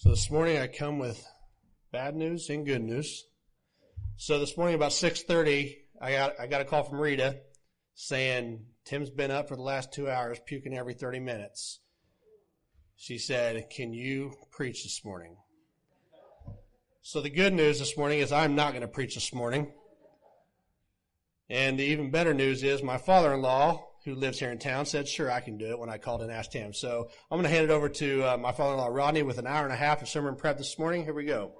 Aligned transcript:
So 0.00 0.10
this 0.10 0.30
morning 0.30 0.58
I 0.58 0.68
come 0.68 1.00
with 1.00 1.26
bad 1.90 2.14
news 2.14 2.50
and 2.50 2.64
good 2.64 2.82
news. 2.82 3.26
So 4.16 4.38
this 4.38 4.56
morning 4.56 4.76
about 4.76 4.92
6:30, 4.92 5.76
I 6.00 6.12
got 6.12 6.38
I 6.38 6.46
got 6.46 6.60
a 6.60 6.64
call 6.64 6.84
from 6.84 7.00
Rita 7.00 7.40
saying 7.96 8.64
Tim's 8.84 9.10
been 9.10 9.32
up 9.32 9.48
for 9.48 9.56
the 9.56 9.62
last 9.62 9.92
2 9.92 10.08
hours 10.08 10.38
puking 10.46 10.78
every 10.78 10.94
30 10.94 11.18
minutes. 11.18 11.80
She 12.94 13.18
said, 13.18 13.70
"Can 13.70 13.92
you 13.92 14.36
preach 14.52 14.84
this 14.84 15.04
morning?" 15.04 15.36
So 17.02 17.20
the 17.20 17.28
good 17.28 17.52
news 17.52 17.80
this 17.80 17.96
morning 17.96 18.20
is 18.20 18.30
I'm 18.30 18.54
not 18.54 18.74
going 18.74 18.82
to 18.82 18.88
preach 18.88 19.16
this 19.16 19.34
morning. 19.34 19.74
And 21.50 21.76
the 21.76 21.82
even 21.82 22.12
better 22.12 22.34
news 22.34 22.62
is 22.62 22.84
my 22.84 22.98
father-in-law 22.98 23.87
who 24.08 24.14
lives 24.14 24.38
here 24.38 24.50
in 24.50 24.58
town, 24.58 24.86
said, 24.86 25.06
sure, 25.06 25.30
I 25.30 25.40
can 25.40 25.58
do 25.58 25.66
it 25.66 25.78
when 25.78 25.90
I 25.90 25.98
called 25.98 26.22
and 26.22 26.30
asked 26.30 26.52
him. 26.52 26.72
So 26.72 27.08
I'm 27.30 27.36
going 27.36 27.44
to 27.44 27.50
hand 27.50 27.64
it 27.64 27.70
over 27.70 27.88
to 27.88 28.22
uh, 28.24 28.36
my 28.38 28.52
father-in-law, 28.52 28.88
Rodney, 28.88 29.22
with 29.22 29.38
an 29.38 29.46
hour 29.46 29.64
and 29.64 29.72
a 29.72 29.76
half 29.76 30.00
of 30.02 30.08
sermon 30.08 30.34
prep 30.34 30.56
this 30.56 30.78
morning. 30.78 31.04
Here 31.04 31.12
we 31.12 31.24
go. 31.24 31.52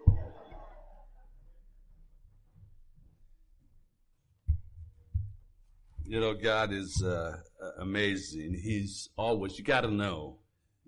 You 6.05 6.21
know, 6.21 6.33
God 6.33 6.73
is 6.73 7.03
uh, 7.03 7.37
amazing. 7.79 8.59
He's 8.63 9.11
always, 9.19 9.59
you 9.59 9.65
got 9.65 9.83
to 9.83 9.91
know, 9.91 10.39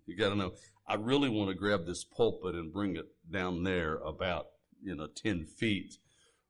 you 0.06 0.16
got 0.16 0.30
to 0.30 0.34
know. 0.34 0.52
I 0.88 0.94
really 0.94 1.28
want 1.28 1.50
to 1.50 1.54
grab 1.54 1.84
this 1.84 2.04
pulpit 2.04 2.54
and 2.54 2.72
bring 2.72 2.96
it 2.96 3.06
down 3.30 3.62
there 3.62 3.96
about, 3.96 4.46
you 4.82 4.96
know, 4.96 5.08
10 5.14 5.44
feet 5.44 5.98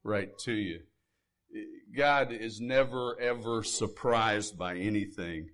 right 0.04 0.30
to 0.44 0.52
you. 0.52 0.80
God 1.96 2.32
is 2.32 2.60
never 2.60 3.20
ever 3.20 3.62
surprised 3.62 4.56
by 4.56 4.76
anything. 4.76 5.50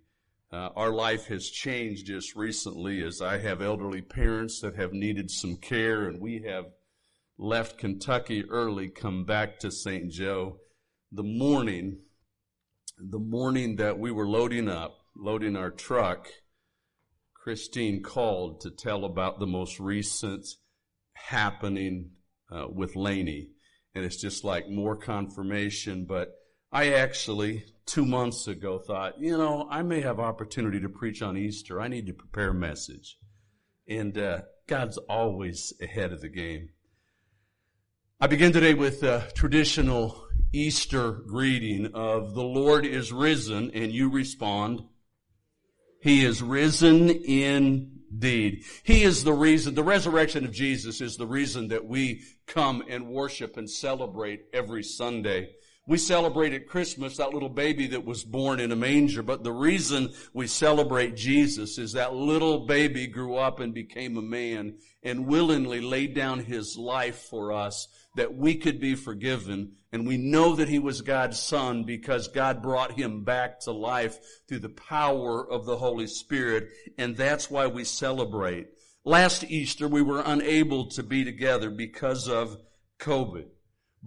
Uh, 0.53 0.69
our 0.77 0.93
life 0.93 1.27
has 1.27 1.49
changed 1.49 2.07
just 2.07 2.37
recently 2.37 3.03
as 3.03 3.21
I 3.21 3.39
have 3.39 3.61
elderly 3.61 4.03
parents 4.03 4.61
that 4.61 4.77
have 4.77 4.93
needed 4.93 5.31
some 5.31 5.57
care 5.57 6.09
and 6.09 6.21
we 6.21 6.43
have 6.43 6.67
left 7.39 7.79
Kentucky 7.79 8.45
early, 8.49 8.89
come 8.89 9.25
back 9.25 9.59
to 9.61 9.71
St. 9.71 10.11
Joe. 10.11 10.59
The 11.13 11.23
morning, 11.23 11.99
the 12.99 13.19
morning 13.19 13.77
that 13.77 13.99
we 13.99 14.11
were 14.11 14.27
loading 14.27 14.69
up, 14.69 14.99
loading 15.17 15.57
our 15.57 15.71
truck, 15.71 16.29
Christine 17.35 18.03
called 18.03 18.61
to 18.63 18.71
tell 18.71 19.05
about 19.05 19.39
the 19.39 19.47
most 19.47 19.79
recent 19.79 20.47
happening 21.15 22.11
uh, 22.51 22.67
with 22.69 22.97
Laney 22.97 23.51
and 23.97 24.05
it's 24.05 24.17
just 24.17 24.45
like 24.45 24.69
more 24.69 24.95
confirmation. 24.95 26.05
But 26.05 26.39
I 26.71 26.93
actually, 26.93 27.65
two 27.87 28.05
months 28.05 28.47
ago, 28.47 28.79
thought, 28.79 29.19
you 29.19 29.39
know, 29.39 29.67
I 29.71 29.81
may 29.83 30.03
have 30.03 30.21
opportunity 30.21 30.79
to 30.81 30.89
preach 30.91 31.23
on 31.23 31.39
Easter. 31.39 31.81
I 31.81 31.89
need 31.89 32.07
to 32.07 32.13
prepare 32.13 32.51
a 32.51 32.55
message. 32.55 33.19
And 33.89 34.19
uh, 34.19 34.43
God's 34.67 34.99
always 34.99 35.73
ahead 35.81 36.13
of 36.13 36.21
the 36.21 36.29
game. 36.29 36.69
I 38.21 38.27
begin 38.27 38.53
today 38.53 38.75
with 38.75 39.03
a 39.03 39.31
traditional 39.35 40.27
Easter 40.53 41.13
greeting 41.13 41.87
of 41.95 42.35
the 42.35 42.45
Lord 42.45 42.85
is 42.85 43.13
risen, 43.13 43.71
and 43.73 43.93
you 43.93 44.11
respond, 44.11 44.83
He 46.03 46.23
is 46.23 46.43
risen 46.43 47.09
in 47.09 48.01
deed. 48.19 48.65
He 48.83 49.03
is 49.03 49.25
the 49.25 49.33
reason, 49.33 49.75
the 49.75 49.83
resurrection 49.83 50.45
of 50.45 50.53
Jesus 50.53 51.01
is 51.01 51.17
the 51.17 51.27
reason 51.27 51.69
that 51.69 51.85
we 51.85 52.23
come 52.47 52.83
and 52.89 53.09
worship 53.09 53.57
and 53.57 53.69
celebrate 53.69 54.45
every 54.53 54.83
Sunday. 54.83 55.51
We 55.89 55.99
celebrate 55.99 56.53
at 56.53 56.67
Christmas 56.67 57.17
that 57.17 57.33
little 57.33 57.49
baby 57.49 57.87
that 57.89 58.05
was 58.05 58.25
born 58.25 58.59
in 58.59 58.73
a 58.73 58.77
manger, 58.77 59.23
but 59.23 59.45
the 59.45 59.53
reason 59.53 60.13
we 60.33 60.49
celebrate 60.49 61.15
Jesus 61.15 61.79
is 61.79 61.93
that 61.93 62.13
little 62.13 62.67
baby 62.67 63.07
grew 63.07 63.37
up 63.37 63.61
and 63.61 63.73
became 63.73 64.17
a 64.17 64.23
man 64.23 64.79
and 65.05 65.29
willingly 65.29 65.81
laid 65.81 66.13
down 66.13 66.41
his 66.41 66.77
life 66.77 67.29
for 67.31 67.53
us 67.53 67.87
that 68.17 68.35
we 68.35 68.57
could 68.57 68.81
be 68.81 68.97
forgiven. 68.97 69.77
And 69.93 70.09
we 70.09 70.17
know 70.17 70.57
that 70.57 70.69
he 70.69 70.81
was 70.81 71.03
God's 71.03 71.39
son 71.39 71.85
because 71.85 72.27
God 72.29 72.63
brought 72.63 72.99
him 72.99 73.23
back 73.23 73.61
to 73.61 73.71
life 73.71 74.19
through 74.49 74.59
the 74.59 74.69
power 74.69 75.49
of 75.49 75.67
the 75.67 75.77
Holy 75.77 76.09
Spirit. 76.09 76.69
And 76.99 77.17
that's 77.17 77.49
why 77.49 77.69
we 77.69 77.85
celebrate. 77.85 78.67
Last 79.05 79.45
Easter, 79.45 79.87
we 79.87 80.03
were 80.03 80.23
unable 80.27 80.87
to 80.91 81.05
be 81.05 81.25
together 81.25 81.71
because 81.71 82.29
of 82.29 82.57
COVID. 82.99 83.47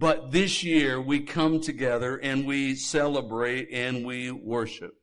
But 0.00 0.32
this 0.32 0.64
year, 0.64 0.98
we 0.98 1.20
come 1.20 1.60
together 1.60 2.16
and 2.16 2.46
we 2.46 2.74
celebrate 2.74 3.68
and 3.70 4.06
we 4.06 4.30
worship. 4.30 4.94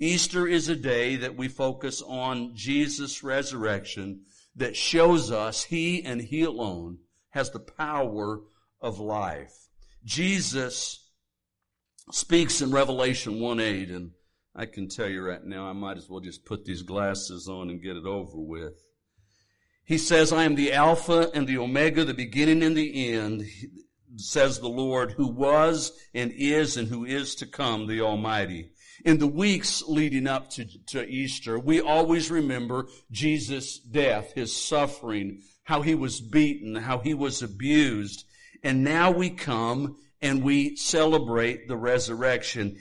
Easter 0.00 0.44
is 0.44 0.68
a 0.68 0.74
day 0.74 1.14
that 1.14 1.36
we 1.36 1.46
focus 1.46 2.02
on 2.04 2.56
Jesus' 2.56 3.22
resurrection 3.22 4.22
that 4.56 4.74
shows 4.74 5.30
us 5.30 5.62
He 5.62 6.02
and 6.02 6.20
He 6.20 6.42
alone 6.42 6.98
has 7.28 7.52
the 7.52 7.60
power 7.60 8.40
of 8.80 8.98
life. 8.98 9.54
Jesus 10.04 11.08
speaks 12.10 12.60
in 12.60 12.72
Revelation 12.72 13.38
1 13.38 13.60
8, 13.60 13.90
and 13.90 14.10
I 14.56 14.66
can 14.66 14.88
tell 14.88 15.08
you 15.08 15.22
right 15.22 15.44
now, 15.44 15.66
I 15.66 15.74
might 15.74 15.96
as 15.96 16.10
well 16.10 16.18
just 16.18 16.44
put 16.44 16.64
these 16.64 16.82
glasses 16.82 17.48
on 17.48 17.70
and 17.70 17.80
get 17.80 17.96
it 17.96 18.04
over 18.04 18.36
with. 18.36 18.74
He 19.84 19.96
says, 19.96 20.32
I 20.32 20.42
am 20.42 20.56
the 20.56 20.72
Alpha 20.72 21.30
and 21.32 21.46
the 21.46 21.58
Omega, 21.58 22.04
the 22.04 22.14
beginning 22.14 22.64
and 22.64 22.76
the 22.76 23.12
end, 23.12 23.44
says 24.16 24.58
the 24.58 24.68
Lord, 24.68 25.12
who 25.12 25.26
was 25.26 25.92
and 26.14 26.32
is 26.32 26.76
and 26.76 26.88
who 26.88 27.04
is 27.04 27.34
to 27.36 27.46
come, 27.46 27.86
the 27.86 28.00
Almighty. 28.00 28.72
In 29.04 29.18
the 29.18 29.26
weeks 29.26 29.82
leading 29.86 30.26
up 30.26 30.50
to, 30.50 30.66
to 30.88 31.06
Easter, 31.06 31.58
we 31.58 31.80
always 31.80 32.30
remember 32.30 32.86
Jesus' 33.10 33.78
death, 33.78 34.32
his 34.34 34.54
suffering, 34.54 35.42
how 35.64 35.82
he 35.82 35.94
was 35.94 36.20
beaten, 36.20 36.74
how 36.74 36.98
he 36.98 37.14
was 37.14 37.42
abused. 37.42 38.24
And 38.62 38.84
now 38.84 39.10
we 39.10 39.30
come 39.30 39.96
and 40.20 40.42
we 40.42 40.76
celebrate 40.76 41.66
the 41.66 41.76
resurrection. 41.76 42.76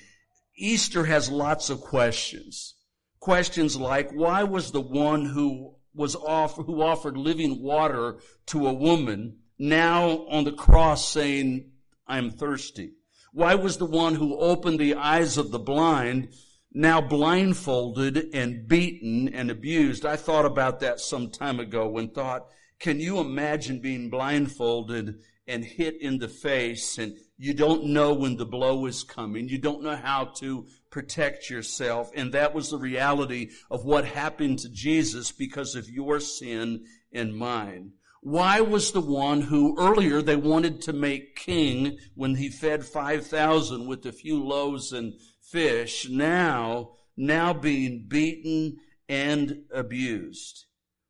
Easter 0.57 1.05
has 1.05 1.29
lots 1.29 1.69
of 1.69 1.79
questions. 1.79 2.75
Questions 3.19 3.77
like, 3.77 4.11
why 4.11 4.43
was 4.43 4.71
the 4.71 4.81
one 4.81 5.25
who 5.25 5.75
was 5.93 6.15
off, 6.15 6.55
who 6.55 6.81
offered 6.81 7.17
living 7.17 7.61
water 7.61 8.17
to 8.47 8.67
a 8.67 8.73
woman 8.73 9.37
now 9.59 10.25
on 10.27 10.45
the 10.45 10.53
cross 10.53 11.11
saying, 11.11 11.71
I'm 12.07 12.31
thirsty? 12.31 12.93
Why 13.33 13.55
was 13.55 13.77
the 13.77 13.85
one 13.85 14.15
who 14.15 14.39
opened 14.39 14.79
the 14.79 14.95
eyes 14.95 15.37
of 15.37 15.51
the 15.51 15.59
blind 15.59 16.29
now 16.73 17.01
blindfolded 17.01 18.33
and 18.33 18.67
beaten 18.67 19.27
and 19.29 19.51
abused? 19.51 20.05
I 20.05 20.15
thought 20.15 20.45
about 20.45 20.79
that 20.79 20.99
some 20.99 21.29
time 21.29 21.59
ago 21.59 21.97
and 21.97 22.13
thought, 22.13 22.47
can 22.79 22.99
you 22.99 23.19
imagine 23.19 23.81
being 23.81 24.09
blindfolded 24.09 25.19
and 25.49 25.65
hit 25.65 26.01
in 26.01 26.19
the 26.19 26.27
face 26.27 26.97
and 26.97 27.17
you 27.37 27.53
don't 27.53 27.85
know 27.85 28.13
when 28.13 28.35
the 28.35 28.45
blow 28.45 28.85
is 28.85 29.03
coming. 29.03 29.47
You 29.47 29.57
don't 29.57 29.81
know 29.81 29.95
how 29.95 30.25
to 30.39 30.67
protect 30.91 31.49
yourself. 31.49 32.11
And 32.13 32.33
that 32.33 32.53
was 32.53 32.69
the 32.69 32.77
reality 32.77 33.51
of 33.71 33.85
what 33.85 34.03
happened 34.03 34.59
to 34.59 34.69
Jesus 34.69 35.31
because 35.31 35.73
of 35.75 35.89
your 35.89 36.19
sin 36.19 36.85
and 37.13 37.35
mine. 37.35 37.93
Why 38.21 38.59
was 38.61 38.91
the 38.91 39.01
one 39.01 39.41
who 39.41 39.77
earlier 39.79 40.21
they 40.21 40.35
wanted 40.35 40.81
to 40.83 40.93
make 40.93 41.35
king 41.35 41.97
when 42.15 42.35
he 42.35 42.49
fed 42.49 42.85
5,000 42.85 43.87
with 43.87 44.05
a 44.05 44.11
few 44.11 44.43
loaves 44.43 44.91
and 44.91 45.13
fish 45.41 46.09
now, 46.09 46.91
now 47.15 47.53
being 47.53 48.05
beaten 48.07 48.77
and 49.07 49.63
abused? 49.73 50.65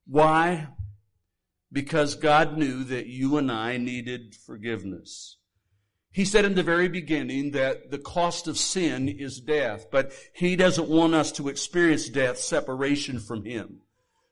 Why? 0.06 0.68
Because 1.72 2.16
God 2.16 2.58
knew 2.58 2.84
that 2.86 3.08
you 3.08 3.38
and 3.38 3.52
I 3.52 3.78
needed 3.78 4.36
forgiveness. 4.36 5.38
He 6.12 6.26
said 6.26 6.46
in 6.46 6.56
the 6.56 6.64
very 6.64 6.90
beginning 6.90 7.52
that 7.52 7.92
the 7.92 8.00
cost 8.00 8.48
of 8.48 8.58
sin 8.58 9.08
is 9.08 9.40
death, 9.40 9.88
but 9.92 10.12
He 10.34 10.56
doesn't 10.56 10.90
want 10.90 11.14
us 11.14 11.32
to 11.34 11.50
experience 11.50 12.10
death, 12.10 12.40
separation 12.40 13.20
from 13.20 13.46
Him. 13.46 13.82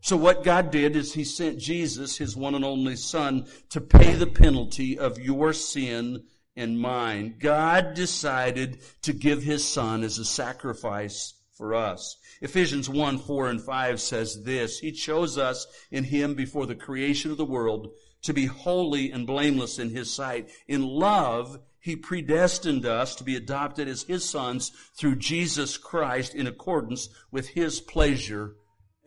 So 0.01 0.15
what 0.15 0.43
God 0.43 0.71
did 0.71 0.95
is 0.95 1.13
He 1.13 1.23
sent 1.23 1.59
Jesus, 1.59 2.17
His 2.17 2.35
one 2.35 2.55
and 2.55 2.63
only 2.63 2.95
Son, 2.95 3.47
to 3.69 3.81
pay 3.81 4.13
the 4.13 4.27
penalty 4.27 4.97
of 4.97 5.19
your 5.19 5.53
sin 5.53 6.23
and 6.55 6.79
mine. 6.79 7.35
God 7.39 7.93
decided 7.93 8.79
to 9.03 9.13
give 9.13 9.43
His 9.43 9.67
Son 9.67 10.03
as 10.03 10.17
a 10.17 10.25
sacrifice 10.25 11.33
for 11.53 11.73
us. 11.73 12.17
Ephesians 12.41 12.87
1, 12.87 13.17
4 13.17 13.49
and 13.49 13.61
5 13.61 13.99
says 13.99 14.43
this, 14.43 14.79
He 14.79 14.91
chose 14.91 15.37
us 15.37 15.65
in 15.91 16.03
Him 16.03 16.35
before 16.35 16.67
the 16.67 16.75
creation 16.75 17.31
of 17.31 17.37
the 17.37 17.45
world 17.45 17.91
to 18.23 18.33
be 18.33 18.45
holy 18.45 19.11
and 19.11 19.25
blameless 19.25 19.79
in 19.79 19.89
His 19.89 20.13
sight. 20.13 20.49
In 20.67 20.83
love, 20.83 21.59
He 21.79 21.95
predestined 21.95 22.85
us 22.85 23.15
to 23.15 23.23
be 23.23 23.35
adopted 23.35 23.87
as 23.87 24.03
His 24.03 24.23
sons 24.23 24.71
through 24.95 25.15
Jesus 25.15 25.77
Christ 25.77 26.35
in 26.35 26.45
accordance 26.45 27.09
with 27.31 27.49
His 27.49 27.81
pleasure 27.81 28.55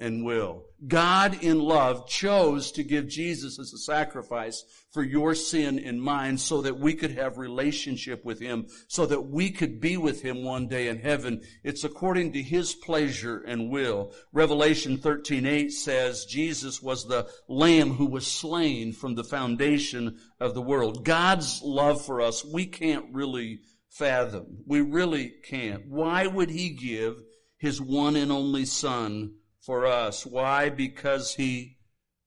and 0.01 0.25
will. 0.25 0.65
God 0.89 1.43
in 1.43 1.59
love 1.59 2.09
chose 2.09 2.73
to 2.73 2.83
give 2.83 3.07
Jesus 3.07 3.59
as 3.59 3.73
a 3.75 3.79
sacrifice 3.79 4.65
for 4.91 5.03
your 5.03 5.35
sin 5.35 5.79
and 5.79 6.03
mine 6.03 6.39
so 6.39 6.63
that 6.63 6.81
we 6.81 6.95
could 6.95 7.13
have 7.13 7.37
relationship 7.37 8.25
with 8.25 8.41
Him, 8.41 8.67
so 8.89 9.05
that 9.07 9.21
we 9.21 9.51
could 9.51 9.79
be 9.79 9.99
with 9.99 10.23
Him 10.23 10.43
one 10.43 10.69
day 10.69 10.89
in 10.89 10.99
heaven. 10.99 11.43
It's 11.63 11.85
according 11.85 12.33
to 12.33 12.43
His 12.43 12.75
pleasure 12.75 13.43
and 13.47 13.71
will. 13.71 14.15
Revelation 14.33 14.97
13:8 14.97 15.71
says 15.71 16.25
Jesus 16.25 16.83
was 16.83 17.07
the 17.07 17.29
lamb 17.47 17.93
who 17.93 18.07
was 18.07 18.27
slain 18.27 18.93
from 18.93 19.15
the 19.15 19.25
foundation 19.25 20.19
of 20.41 20.55
the 20.55 20.63
world. 20.63 21.05
God's 21.05 21.61
love 21.63 22.05
for 22.05 22.23
us, 22.23 22.43
we 22.43 22.65
can't 22.65 23.13
really 23.13 23.61
fathom. 23.91 24.65
We 24.67 24.81
really 24.81 25.35
can't. 25.45 25.87
Why 25.89 26.27
would 26.27 26.49
He 26.49 26.71
give 26.71 27.23
His 27.59 27.83
one 27.83 28.17
and 28.17 28.33
only 28.33 28.65
Son 28.65 29.35
for 29.61 29.87
us. 29.87 30.25
Why? 30.27 30.69
Because 30.71 31.35
He 31.35 31.79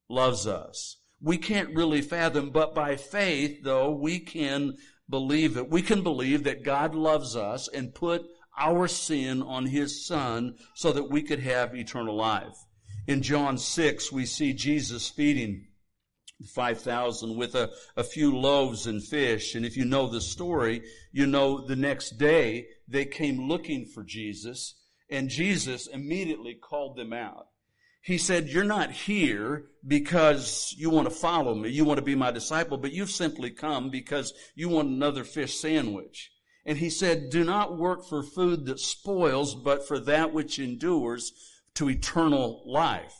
loves 0.10 0.48
us. 0.48 0.98
We 1.22 1.38
can't 1.38 1.76
really 1.76 2.02
fathom, 2.02 2.52
but 2.52 2.76
by 2.76 2.96
faith, 2.96 3.64
though, 3.64 3.92
we 3.92 4.20
can 4.20 4.76
believe 5.10 5.58
it. 5.58 5.70
We 5.70 5.82
can 5.82 6.04
believe 6.04 6.44
that 6.44 6.64
God 6.64 6.96
loves 6.96 7.36
us 7.36 7.68
and 7.68 7.96
put 7.96 8.26
our 8.58 8.88
sin 8.88 9.42
on 9.42 9.66
His 9.66 10.06
Son 10.06 10.58
so 10.76 10.92
that 10.92 11.10
we 11.10 11.22
could 11.22 11.40
have 11.40 11.76
eternal 11.76 12.16
life. 12.16 12.58
In 13.08 13.22
John 13.22 13.58
6, 13.58 14.12
we 14.12 14.26
see 14.26 14.54
Jesus 14.54 15.10
feeding 15.10 15.68
5,000 16.54 17.36
with 17.36 17.56
a, 17.56 17.72
a 17.96 18.04
few 18.04 18.38
loaves 18.38 18.88
and 18.88 19.04
fish. 19.04 19.56
And 19.56 19.66
if 19.66 19.78
you 19.78 19.86
know 19.86 20.08
the 20.08 20.22
story, 20.22 20.84
you 21.12 21.26
know 21.26 21.66
the 21.66 21.76
next 21.76 22.18
day 22.18 22.68
they 22.88 23.06
came 23.06 23.48
looking 23.48 23.86
for 23.86 24.04
Jesus 24.04 24.76
and 25.14 25.30
Jesus 25.30 25.86
immediately 25.86 26.56
called 26.56 26.98
them 26.98 27.14
out. 27.14 27.46
He 28.02 28.18
said, 28.18 28.50
You're 28.50 28.64
not 28.64 28.92
here 28.92 29.68
because 29.88 30.74
you 30.76 30.90
want 30.90 31.08
to 31.08 31.14
follow 31.14 31.54
me, 31.54 31.70
you 31.70 31.86
want 31.86 32.00
to 32.00 32.06
be 32.06 32.16
my 32.16 32.32
disciple, 32.32 32.78
but 32.78 32.92
you've 32.92 33.12
simply 33.12 33.52
come 33.52 33.92
because 33.92 34.34
you 34.56 34.70
want 34.70 34.90
another 34.90 35.24
fish 35.24 35.56
sandwich. 35.56 36.32
And 36.66 36.80
he 36.80 36.90
said, 36.90 37.30
Do 37.30 37.44
not 37.44 37.78
work 37.78 38.06
for 38.06 38.24
food 38.24 38.66
that 38.66 38.80
spoils, 38.80 39.54
but 39.54 39.88
for 39.88 40.00
that 40.00 40.34
which 40.34 40.58
endures 40.58 41.32
to 41.76 41.90
eternal 41.90 42.64
life. 42.66 43.14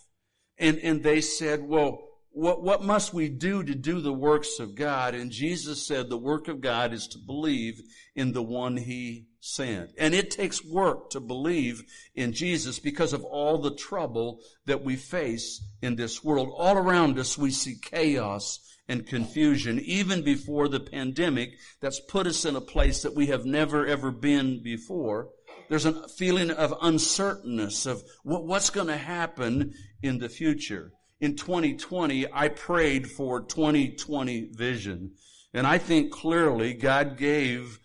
And, 0.58 0.80
and 0.80 1.04
they 1.04 1.22
said, 1.22 1.62
Well, 1.62 2.00
what, 2.34 2.64
what 2.64 2.84
must 2.84 3.14
we 3.14 3.30
do 3.30 3.64
to 3.64 3.76
do 3.76 4.02
the 4.02 4.12
works 4.12 4.60
of 4.60 4.74
God? 4.74 5.14
And 5.14 5.30
Jesus 5.30 5.86
said, 5.86 6.10
The 6.10 6.18
work 6.18 6.48
of 6.48 6.62
God 6.62 6.92
is 6.92 7.08
to 7.10 7.20
believe 7.20 7.80
in 8.16 8.34
the 8.34 8.42
one 8.42 8.76
he 8.76 9.28
sent. 9.40 9.92
And 10.00 10.16
it 10.16 10.32
takes 10.32 10.66
work 10.66 11.12
to 11.12 11.20
believe 11.20 11.84
in 12.16 12.34
Jesus 12.34 12.80
because 12.80 13.14
of 13.14 13.24
all 13.24 13.60
the 13.60 13.76
trouble 13.76 14.40
that 14.66 14.84
we 14.84 14.96
face 14.96 15.64
in 15.84 15.96
this 15.96 16.24
world. 16.24 16.52
All 16.58 16.76
around 16.76 17.20
us, 17.20 17.38
we 17.38 17.52
see 17.52 17.76
chaos 17.80 18.60
and 18.88 19.06
confusion, 19.06 19.80
even 19.80 20.24
before 20.24 20.68
the 20.68 20.80
pandemic 20.80 21.52
that's 21.82 22.00
put 22.00 22.26
us 22.26 22.46
in 22.46 22.56
a 22.56 22.62
place 22.62 23.04
that 23.04 23.16
we 23.16 23.28
have 23.28 23.46
never 23.46 23.86
ever 23.86 24.12
been 24.12 24.64
before. 24.64 25.30
There's 25.70 25.86
a 25.86 26.08
feeling 26.08 26.50
of 26.50 26.74
uncertainness 26.82 27.86
of 27.86 28.04
what's 28.24 28.72
going 28.72 28.88
to 28.88 28.98
happen 28.98 29.74
in 30.02 30.18
the 30.18 30.30
future 30.30 30.94
in 31.24 31.38
2020, 31.38 32.26
I 32.34 32.50
prayed 32.50 33.10
for 33.10 33.40
2020 33.40 34.50
vision. 34.52 35.14
And 35.54 35.66
I 35.66 35.78
think 35.78 36.12
clearly 36.12 36.74
God 36.74 37.18
gave 37.18 37.80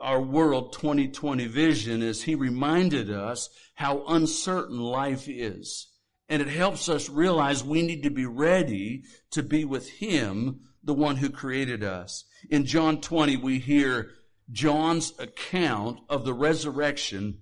our 0.00 0.20
world 0.20 0.72
2020 0.74 1.48
vision 1.48 2.02
as 2.02 2.22
He 2.22 2.36
reminded 2.36 3.10
us 3.10 3.48
how 3.74 4.04
uncertain 4.06 4.78
life 4.78 5.28
is. 5.28 5.88
And 6.28 6.40
it 6.40 6.46
helps 6.46 6.88
us 6.88 7.10
realize 7.10 7.64
we 7.64 7.82
need 7.82 8.04
to 8.04 8.10
be 8.10 8.26
ready 8.26 9.02
to 9.32 9.42
be 9.42 9.64
with 9.64 9.88
Him, 9.88 10.60
the 10.84 10.94
one 10.94 11.16
who 11.16 11.30
created 11.30 11.82
us. 11.82 12.24
In 12.48 12.64
John 12.64 13.00
20, 13.00 13.38
we 13.38 13.58
hear 13.58 14.10
John's 14.52 15.14
account 15.18 15.98
of 16.08 16.24
the 16.24 16.34
resurrection 16.34 17.40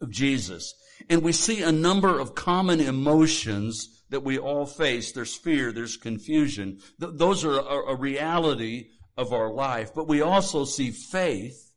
of 0.00 0.10
Jesus. 0.10 0.74
And 1.08 1.22
we 1.22 1.30
see 1.30 1.62
a 1.62 1.70
number 1.70 2.18
of 2.18 2.34
common 2.34 2.80
emotions 2.80 3.93
that 4.14 4.20
we 4.20 4.38
all 4.38 4.64
face. 4.64 5.10
There's 5.10 5.34
fear, 5.34 5.72
there's 5.72 5.96
confusion. 5.96 6.78
Th- 7.00 7.14
those 7.16 7.44
are 7.44 7.58
a, 7.58 7.94
a 7.94 7.96
reality 7.96 8.90
of 9.16 9.32
our 9.32 9.52
life. 9.52 9.92
But 9.92 10.06
we 10.06 10.22
also 10.22 10.64
see 10.64 10.92
faith, 10.92 11.72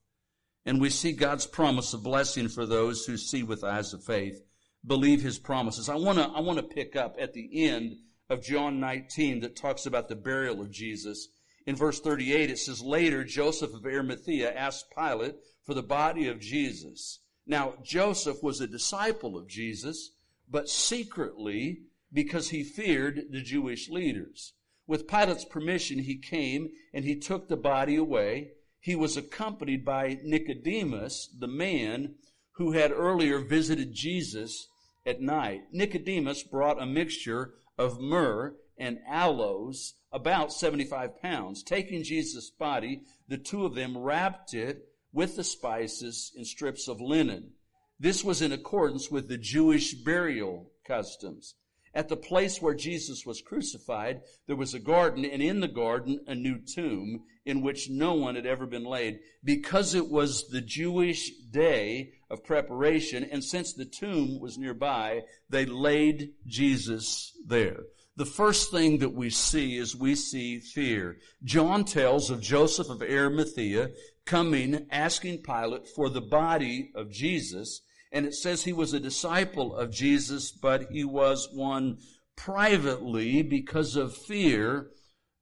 and 0.63 0.80
we 0.80 0.92
see 0.92 1.13
God's 1.13 1.48
promise 1.48 1.95
of 1.95 2.04
blessing 2.04 2.48
for 2.48 2.68
those 2.68 3.06
who 3.06 3.18
see 3.18 3.42
with 3.42 3.63
eyes 3.63 3.92
of 3.92 4.04
faith, 4.04 4.39
believe 4.86 5.24
His 5.24 5.39
promises. 5.39 5.89
I 5.89 5.95
want 5.95 6.19
to 6.19 6.25
I 6.25 6.42
want 6.42 6.60
to 6.60 6.75
pick 6.75 6.95
up 6.95 7.16
at 7.19 7.34
the 7.34 7.66
end 7.68 7.95
of 8.30 8.44
John 8.44 8.80
19 8.80 9.39
that 9.39 9.56
talks 9.56 9.88
about 9.88 10.07
the 10.07 10.16
burial 10.16 10.62
of 10.62 10.69
Jesus. 10.69 11.30
In 11.66 11.75
verse 11.75 12.00
38, 12.00 12.51
it 12.51 12.60
says, 12.60 12.84
Later, 12.84 13.24
Joseph 13.24 13.74
of 13.74 13.84
Arimathea 13.84 14.54
asked 14.54 14.94
Pilate 14.95 15.38
for 15.66 15.74
the 15.74 15.81
body 15.81 16.28
of 16.28 16.39
Jesus. 16.39 17.19
Now, 17.48 17.74
Joseph 17.84 18.44
was 18.44 18.62
a 18.62 18.68
disciple 18.68 19.36
of 19.38 19.48
Jesus, 19.48 20.12
but 20.48 20.69
secretly 20.69 21.80
because 22.12 22.50
he 22.50 22.63
feared 22.63 23.25
the 23.31 23.42
Jewish 23.42 23.89
leaders. 23.89 24.54
With 24.88 25.07
Pilate's 25.07 25.45
permission, 25.45 26.00
he 26.00 26.18
came 26.18 26.69
and 26.94 27.04
he 27.04 27.19
took 27.19 27.48
the 27.48 27.57
body 27.57 27.95
away. 27.95 28.51
He 28.80 28.95
was 28.95 29.18
accompanied 29.18 29.83
by 29.83 30.19
Nicodemus, 30.24 31.30
the 31.38 31.48
man 31.48 32.15
who 32.54 32.71
had 32.71 32.92
earlier 32.92 33.39
visited 33.39 33.94
Jesus 33.94 34.68
at 35.06 35.21
night. 35.21 35.63
Nicodemus 35.71 36.44
brought 36.44 36.81
a 36.81 36.86
mixture 36.86 37.54
of 37.77 38.00
myrrh 38.00 38.56
and 38.77 39.00
aloes, 39.07 39.95
about 40.12 40.53
75 40.53 41.21
pounds. 41.21 41.63
Taking 41.63 42.03
Jesus' 42.03 42.50
body, 42.50 43.01
the 43.27 43.38
two 43.38 43.65
of 43.65 43.75
them 43.75 43.98
wrapped 43.98 44.53
it 44.53 44.88
with 45.12 45.36
the 45.36 45.44
spices 45.44 46.31
in 46.36 46.45
strips 46.45 46.88
of 46.88 47.01
linen. 47.01 47.51
This 48.00 48.24
was 48.24 48.42
in 48.42 48.51
accordance 48.51 49.10
with 49.10 49.27
the 49.27 49.38
Jewish 49.38 49.94
burial 49.94 50.71
customs. 50.86 51.56
At 51.97 52.09
the 52.09 52.15
place 52.15 52.61
where 52.61 52.75
Jesus 52.75 53.25
was 53.25 53.41
crucified, 53.41 54.21
there 54.45 54.55
was 54.55 54.75
a 54.75 54.79
garden, 54.79 55.25
and 55.25 55.41
in 55.41 55.61
the 55.61 55.67
garden, 55.67 56.19
a 56.27 56.35
new 56.35 56.59
tomb 56.59 57.23
in 57.44 57.63
which 57.63 57.89
no 57.89 58.13
one 58.13 58.35
had 58.35 58.45
ever 58.45 58.67
been 58.67 58.83
laid. 58.83 59.17
Because 59.44 59.95
it 59.95 60.07
was 60.07 60.47
the 60.47 60.61
Jewish 60.61 61.31
day 61.49 62.11
of 62.29 62.44
preparation, 62.44 63.23
and 63.23 63.44
since 63.44 63.73
the 63.73 63.83
tomb 63.83 64.39
was 64.39 64.59
nearby, 64.59 65.23
they 65.49 65.65
laid 65.65 66.33
Jesus 66.45 67.35
there. 67.44 67.79
The 68.15 68.27
first 68.27 68.69
thing 68.69 69.00
that 69.00 69.15
we 69.15 69.31
see 69.31 69.75
is 69.75 69.95
we 69.95 70.13
see 70.13 70.59
fear. 70.59 71.17
John 71.43 71.83
tells 71.83 72.29
of 72.29 72.41
Joseph 72.41 72.91
of 72.91 73.01
Arimathea 73.01 73.89
coming, 74.23 74.85
asking 74.91 75.41
Pilate 75.41 75.88
for 75.88 76.09
the 76.09 76.21
body 76.21 76.91
of 76.93 77.09
Jesus, 77.09 77.81
and 78.12 78.25
it 78.25 78.33
says 78.33 78.63
he 78.63 78.74
was 78.74 78.94
a 78.94 79.00
disciple 79.00 79.75
of 79.75 79.92
Jesus, 79.92 80.51
but 80.51 80.88
he 80.92 81.04
was 81.04 81.50
one 81.54 81.98
privately 82.36 83.42
because 83.42 83.95
of 83.95 84.15
fear 84.15 84.92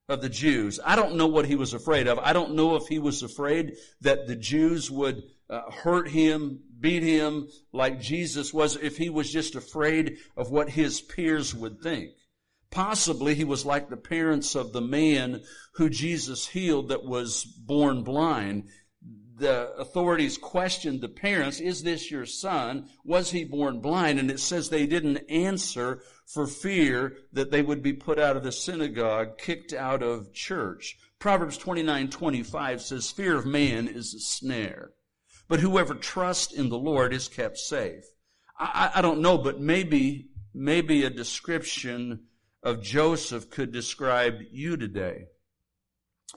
of 0.08 0.22
the 0.22 0.30
Jews. 0.30 0.80
I 0.86 0.96
don't 0.96 1.16
know 1.16 1.28
what 1.28 1.46
he 1.46 1.56
was 1.56 1.74
afraid 1.74 2.08
of. 2.08 2.20
I 2.20 2.34
don't 2.34 2.56
know 2.56 2.76
if 2.76 2.88
he 2.88 3.00
was 3.00 3.24
afraid 3.24 3.74
that 4.02 4.28
the 4.28 4.36
Jews 4.36 4.90
would 4.92 5.24
uh, 5.50 5.70
hurt 5.72 6.10
him, 6.10 6.60
beat 6.80 7.04
him 7.04 7.48
like 7.72 8.00
Jesus 8.00 8.54
was, 8.54 8.76
if 8.78 8.98
he 8.98 9.10
was 9.10 9.32
just 9.32 9.56
afraid 9.56 10.18
of 10.38 10.52
what 10.52 10.70
his 10.70 11.02
peers 11.02 11.54
would 11.54 11.82
think. 11.82 12.12
Possibly 12.72 13.36
he 13.36 13.44
was 13.44 13.66
like 13.66 13.90
the 13.90 13.98
parents 13.98 14.56
of 14.56 14.74
the 14.74 14.82
man 14.82 15.42
who 15.76 15.90
Jesus 15.90 16.48
healed 16.48 16.90
that 16.90 17.06
was 17.06 17.44
born 17.44 18.04
blind 18.04 18.70
the 19.38 19.74
authorities 19.76 20.38
questioned 20.38 21.02
the 21.02 21.10
parents, 21.10 21.60
is 21.60 21.84
this 21.84 22.10
your 22.10 22.26
son? 22.26 22.88
Was 23.04 23.32
he 23.32 23.44
born 23.44 23.82
blind? 23.82 24.20
And 24.20 24.32
it 24.32 24.40
says 24.40 24.70
they 24.70 24.88
didn't 24.88 25.30
answer 25.30 26.02
for 26.26 26.48
fear 26.48 27.18
that 27.34 27.52
they 27.52 27.62
would 27.62 27.84
be 27.84 27.94
put 27.94 28.18
out 28.18 28.38
of 28.38 28.44
the 28.44 28.52
synagogue, 28.52 29.38
kicked 29.38 29.74
out 29.74 30.02
of 30.02 30.34
church. 30.34 30.98
Proverbs 31.20 31.58
29, 31.58 32.10
25 32.10 32.82
says, 32.82 33.12
fear 33.12 33.36
of 33.36 33.46
man 33.46 33.88
is 33.88 34.14
a 34.14 34.20
snare, 34.20 34.92
but 35.48 35.60
whoever 35.60 35.96
trusts 35.96 36.54
in 36.54 36.70
the 36.70 36.78
Lord 36.78 37.14
is 37.14 37.28
kept 37.28 37.58
safe. 37.58 38.04
I, 38.58 38.92
I 38.96 39.02
don't 39.02 39.22
know, 39.22 39.38
but 39.38 39.60
maybe, 39.60 40.30
maybe 40.54 41.04
a 41.04 41.10
description 41.10 42.22
of 42.64 42.82
Joseph 42.82 43.50
could 43.50 43.72
describe 43.72 44.36
you 44.52 44.78
today. 44.78 45.26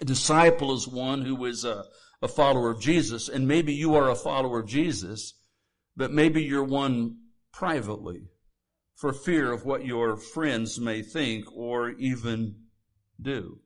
A 0.00 0.04
disciple 0.04 0.74
is 0.74 0.86
one 0.86 1.22
who 1.22 1.44
is 1.44 1.64
a, 1.64 1.84
a 2.20 2.28
follower 2.28 2.70
of 2.70 2.80
Jesus, 2.80 3.28
and 3.28 3.46
maybe 3.46 3.72
you 3.72 3.94
are 3.94 4.10
a 4.10 4.14
follower 4.14 4.60
of 4.60 4.66
Jesus, 4.66 5.34
but 5.96 6.12
maybe 6.12 6.42
you're 6.42 6.64
one 6.64 7.18
privately 7.52 8.28
for 8.94 9.12
fear 9.12 9.52
of 9.52 9.64
what 9.64 9.86
your 9.86 10.16
friends 10.16 10.80
may 10.80 11.02
think 11.02 11.44
or 11.54 11.90
even 11.90 12.56
do. 13.20 13.60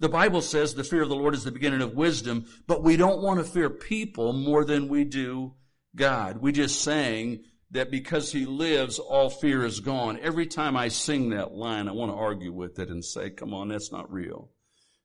The 0.00 0.08
Bible 0.08 0.42
says 0.42 0.74
the 0.74 0.84
fear 0.84 1.02
of 1.02 1.08
the 1.08 1.16
Lord 1.16 1.34
is 1.34 1.44
the 1.44 1.52
beginning 1.52 1.82
of 1.82 1.94
wisdom, 1.94 2.46
but 2.66 2.82
we 2.82 2.96
don't 2.96 3.22
want 3.22 3.38
to 3.38 3.44
fear 3.44 3.70
people 3.70 4.32
more 4.32 4.64
than 4.64 4.88
we 4.88 5.04
do 5.04 5.54
God. 5.94 6.38
We 6.38 6.52
just 6.52 6.82
sang 6.82 7.44
that 7.70 7.90
because 7.90 8.32
he 8.32 8.44
lives, 8.44 8.98
all 8.98 9.30
fear 9.30 9.64
is 9.64 9.80
gone. 9.80 10.18
Every 10.20 10.46
time 10.46 10.76
I 10.76 10.88
sing 10.88 11.30
that 11.30 11.52
line, 11.52 11.88
I 11.88 11.92
want 11.92 12.12
to 12.12 12.16
argue 12.16 12.52
with 12.52 12.78
it 12.78 12.90
and 12.90 13.04
say, 13.04 13.30
come 13.30 13.54
on, 13.54 13.68
that's 13.68 13.92
not 13.92 14.12
real. 14.12 14.50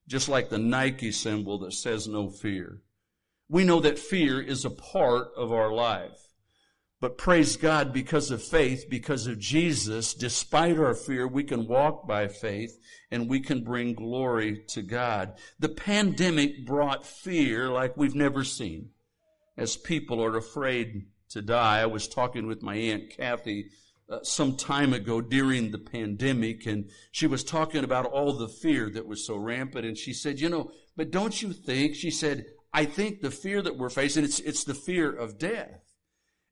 Just 0.06 0.28
like 0.28 0.48
the 0.48 0.58
Nike 0.58 1.12
symbol 1.12 1.58
that 1.60 1.72
says 1.72 2.08
no 2.08 2.28
fear. 2.28 2.80
We 3.48 3.64
know 3.64 3.80
that 3.80 3.98
fear 3.98 4.40
is 4.40 4.64
a 4.64 4.70
part 4.70 5.28
of 5.36 5.52
our 5.52 5.72
life. 5.72 6.28
But 7.02 7.18
praise 7.18 7.56
God, 7.56 7.92
because 7.92 8.30
of 8.30 8.40
faith, 8.40 8.86
because 8.88 9.26
of 9.26 9.40
Jesus, 9.40 10.14
despite 10.14 10.78
our 10.78 10.94
fear, 10.94 11.26
we 11.26 11.42
can 11.42 11.66
walk 11.66 12.06
by 12.06 12.28
faith 12.28 12.78
and 13.10 13.28
we 13.28 13.40
can 13.40 13.64
bring 13.64 13.94
glory 13.94 14.62
to 14.68 14.82
God. 14.82 15.32
The 15.58 15.68
pandemic 15.68 16.64
brought 16.64 17.04
fear 17.04 17.68
like 17.68 17.96
we've 17.96 18.14
never 18.14 18.44
seen 18.44 18.90
as 19.56 19.76
people 19.76 20.22
are 20.22 20.36
afraid 20.36 21.06
to 21.30 21.42
die. 21.42 21.80
I 21.80 21.86
was 21.86 22.06
talking 22.06 22.46
with 22.46 22.62
my 22.62 22.76
Aunt 22.76 23.10
Kathy 23.10 23.70
uh, 24.12 24.22
some 24.22 24.56
time 24.56 24.92
ago 24.92 25.20
during 25.20 25.70
the 25.70 25.78
pandemic, 25.78 26.66
and 26.66 26.90
she 27.10 27.26
was 27.26 27.42
talking 27.42 27.82
about 27.82 28.04
all 28.04 28.34
the 28.34 28.48
fear 28.48 28.90
that 28.90 29.06
was 29.06 29.26
so 29.26 29.36
rampant. 29.36 29.86
And 29.86 29.96
she 29.96 30.12
said, 30.12 30.38
You 30.38 30.48
know, 30.48 30.70
but 30.96 31.10
don't 31.10 31.40
you 31.40 31.52
think? 31.52 31.94
She 31.94 32.10
said, 32.10 32.44
I 32.74 32.84
think 32.84 33.20
the 33.20 33.30
fear 33.30 33.62
that 33.62 33.78
we're 33.78 33.90
facing, 33.90 34.24
it's, 34.24 34.38
it's 34.40 34.64
the 34.64 34.74
fear 34.74 35.10
of 35.10 35.38
death. 35.38 35.80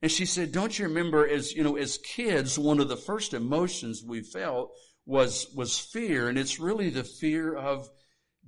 And 0.01 0.11
she 0.11 0.25
said, 0.25 0.53
Don't 0.53 0.79
you 0.79 0.87
remember, 0.87 1.29
as 1.29 1.53
you 1.53 1.63
know, 1.63 1.77
as 1.77 1.99
kids, 1.99 2.59
one 2.59 2.81
of 2.81 2.89
the 2.89 2.97
first 2.97 3.35
emotions 3.35 4.03
we 4.03 4.23
felt 4.23 4.73
was 5.05 5.53
was 5.55 5.79
fear, 5.79 6.29
and 6.29 6.39
it's 6.39 6.61
really 6.61 6.89
the 6.89 7.05
fear 7.05 7.55
of 7.55 7.91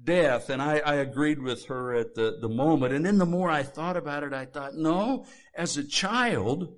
death. 0.03 0.49
And 0.49 0.63
I, 0.63 0.79
I 0.79 0.95
agreed 0.95 1.39
with 1.39 1.67
her 1.67 1.95
at 1.95 2.15
the, 2.15 2.39
the 2.41 2.49
moment. 2.49 2.95
And 2.95 3.05
then 3.05 3.19
the 3.19 3.27
more 3.27 3.51
I 3.51 3.63
thought 3.63 3.97
about 3.97 4.23
it, 4.23 4.33
I 4.33 4.47
thought, 4.47 4.75
no, 4.75 5.27
as 5.55 5.77
a 5.77 5.87
child, 5.87 6.75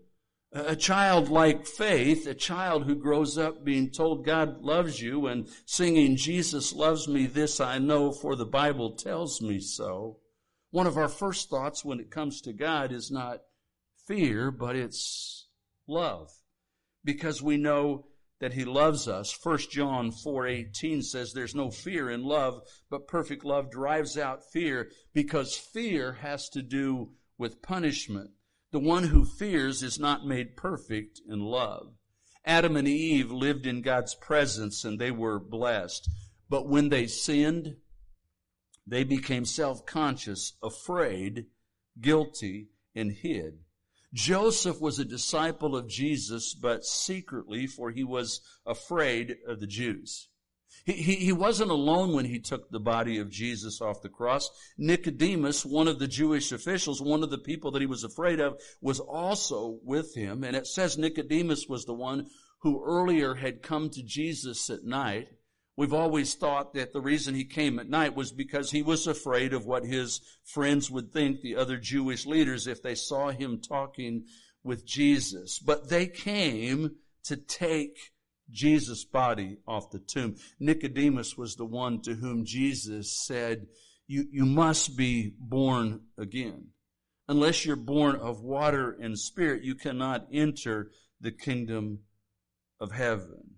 a 0.54 0.76
childlike 0.76 1.66
faith, 1.66 2.28
a 2.28 2.34
child 2.34 2.84
who 2.84 2.94
grows 2.94 3.36
up 3.36 3.64
being 3.64 3.90
told 3.90 4.24
God 4.24 4.62
loves 4.62 5.00
you 5.00 5.26
and 5.26 5.48
singing 5.66 6.16
Jesus 6.16 6.72
loves 6.72 7.08
me, 7.08 7.26
this 7.26 7.60
I 7.60 7.78
know 7.78 8.12
for 8.12 8.36
the 8.36 8.46
Bible 8.46 8.92
tells 8.92 9.42
me 9.42 9.58
so. 9.58 10.20
One 10.70 10.86
of 10.86 10.96
our 10.96 11.08
first 11.08 11.50
thoughts 11.50 11.84
when 11.84 11.98
it 11.98 12.10
comes 12.10 12.40
to 12.42 12.52
God 12.52 12.92
is 12.92 13.10
not 13.10 13.40
fear, 14.06 14.52
but 14.52 14.76
it's 14.76 15.48
love. 15.88 16.30
Because 17.02 17.42
we 17.42 17.56
know 17.56 18.06
that 18.40 18.52
he 18.52 18.64
loves 18.64 19.08
us. 19.08 19.36
1 19.42 19.58
John 19.72 20.12
4:18 20.12 21.02
says 21.02 21.32
there's 21.32 21.54
no 21.54 21.70
fear 21.70 22.08
in 22.08 22.22
love, 22.22 22.62
but 22.90 23.08
perfect 23.08 23.44
love 23.44 23.72
drives 23.72 24.16
out 24.16 24.44
fear 24.52 24.90
because 25.12 25.56
fear 25.56 26.12
has 26.12 26.48
to 26.50 26.62
do 26.62 27.12
with 27.38 27.60
punishment. 27.60 28.30
The 28.74 28.80
one 28.80 29.04
who 29.04 29.24
fears 29.24 29.84
is 29.84 30.00
not 30.00 30.26
made 30.26 30.56
perfect 30.56 31.20
in 31.28 31.38
love. 31.38 31.92
Adam 32.44 32.76
and 32.76 32.88
Eve 32.88 33.30
lived 33.30 33.68
in 33.68 33.82
God's 33.82 34.16
presence 34.16 34.84
and 34.84 34.98
they 34.98 35.12
were 35.12 35.38
blessed. 35.38 36.10
But 36.48 36.68
when 36.68 36.88
they 36.88 37.06
sinned, 37.06 37.76
they 38.84 39.04
became 39.04 39.44
self-conscious, 39.44 40.54
afraid, 40.60 41.46
guilty, 42.00 42.70
and 42.96 43.12
hid. 43.12 43.60
Joseph 44.12 44.80
was 44.80 44.98
a 44.98 45.04
disciple 45.04 45.76
of 45.76 45.86
Jesus, 45.86 46.52
but 46.52 46.84
secretly, 46.84 47.68
for 47.68 47.92
he 47.92 48.02
was 48.02 48.40
afraid 48.66 49.36
of 49.46 49.60
the 49.60 49.68
Jews. 49.68 50.26
He, 50.84 50.92
he, 50.92 51.14
he, 51.16 51.32
wasn't 51.32 51.70
alone 51.70 52.12
when 52.12 52.24
he 52.26 52.38
took 52.38 52.70
the 52.70 52.80
body 52.80 53.18
of 53.18 53.30
Jesus 53.30 53.80
off 53.80 54.02
the 54.02 54.08
cross. 54.08 54.50
Nicodemus, 54.76 55.64
one 55.64 55.88
of 55.88 55.98
the 55.98 56.08
Jewish 56.08 56.52
officials, 56.52 57.00
one 57.00 57.22
of 57.22 57.30
the 57.30 57.38
people 57.38 57.70
that 57.70 57.82
he 57.82 57.86
was 57.86 58.04
afraid 58.04 58.40
of, 58.40 58.60
was 58.80 59.00
also 59.00 59.78
with 59.82 60.14
him. 60.14 60.44
And 60.44 60.54
it 60.54 60.66
says 60.66 60.98
Nicodemus 60.98 61.66
was 61.68 61.84
the 61.84 61.94
one 61.94 62.26
who 62.60 62.84
earlier 62.84 63.34
had 63.34 63.62
come 63.62 63.90
to 63.90 64.02
Jesus 64.02 64.68
at 64.70 64.84
night 64.84 65.28
We've 65.76 65.92
always 65.92 66.34
thought 66.34 66.74
that 66.74 66.92
the 66.92 67.00
reason 67.00 67.34
he 67.34 67.44
came 67.44 67.80
at 67.80 67.88
night 67.88 68.14
was 68.14 68.30
because 68.30 68.70
he 68.70 68.82
was 68.82 69.08
afraid 69.08 69.52
of 69.52 69.66
what 69.66 69.84
his 69.84 70.20
friends 70.44 70.88
would 70.88 71.12
think, 71.12 71.40
the 71.40 71.56
other 71.56 71.78
Jewish 71.78 72.26
leaders, 72.26 72.68
if 72.68 72.80
they 72.80 72.94
saw 72.94 73.30
him 73.30 73.60
talking 73.60 74.26
with 74.62 74.86
Jesus. 74.86 75.58
But 75.58 75.88
they 75.88 76.06
came 76.06 76.96
to 77.24 77.36
take 77.36 78.12
Jesus' 78.50 79.04
body 79.04 79.58
off 79.66 79.90
the 79.90 79.98
tomb. 79.98 80.36
Nicodemus 80.60 81.36
was 81.36 81.56
the 81.56 81.64
one 81.64 82.02
to 82.02 82.14
whom 82.14 82.44
Jesus 82.44 83.10
said, 83.26 83.66
you, 84.06 84.26
you 84.30 84.44
must 84.44 84.96
be 84.96 85.34
born 85.38 86.02
again. 86.18 86.68
Unless 87.26 87.64
you're 87.64 87.76
born 87.76 88.16
of 88.16 88.42
water 88.42 88.96
and 89.00 89.18
spirit, 89.18 89.64
you 89.64 89.74
cannot 89.74 90.26
enter 90.32 90.90
the 91.20 91.32
kingdom 91.32 92.00
of 92.80 92.92
heaven. 92.92 93.54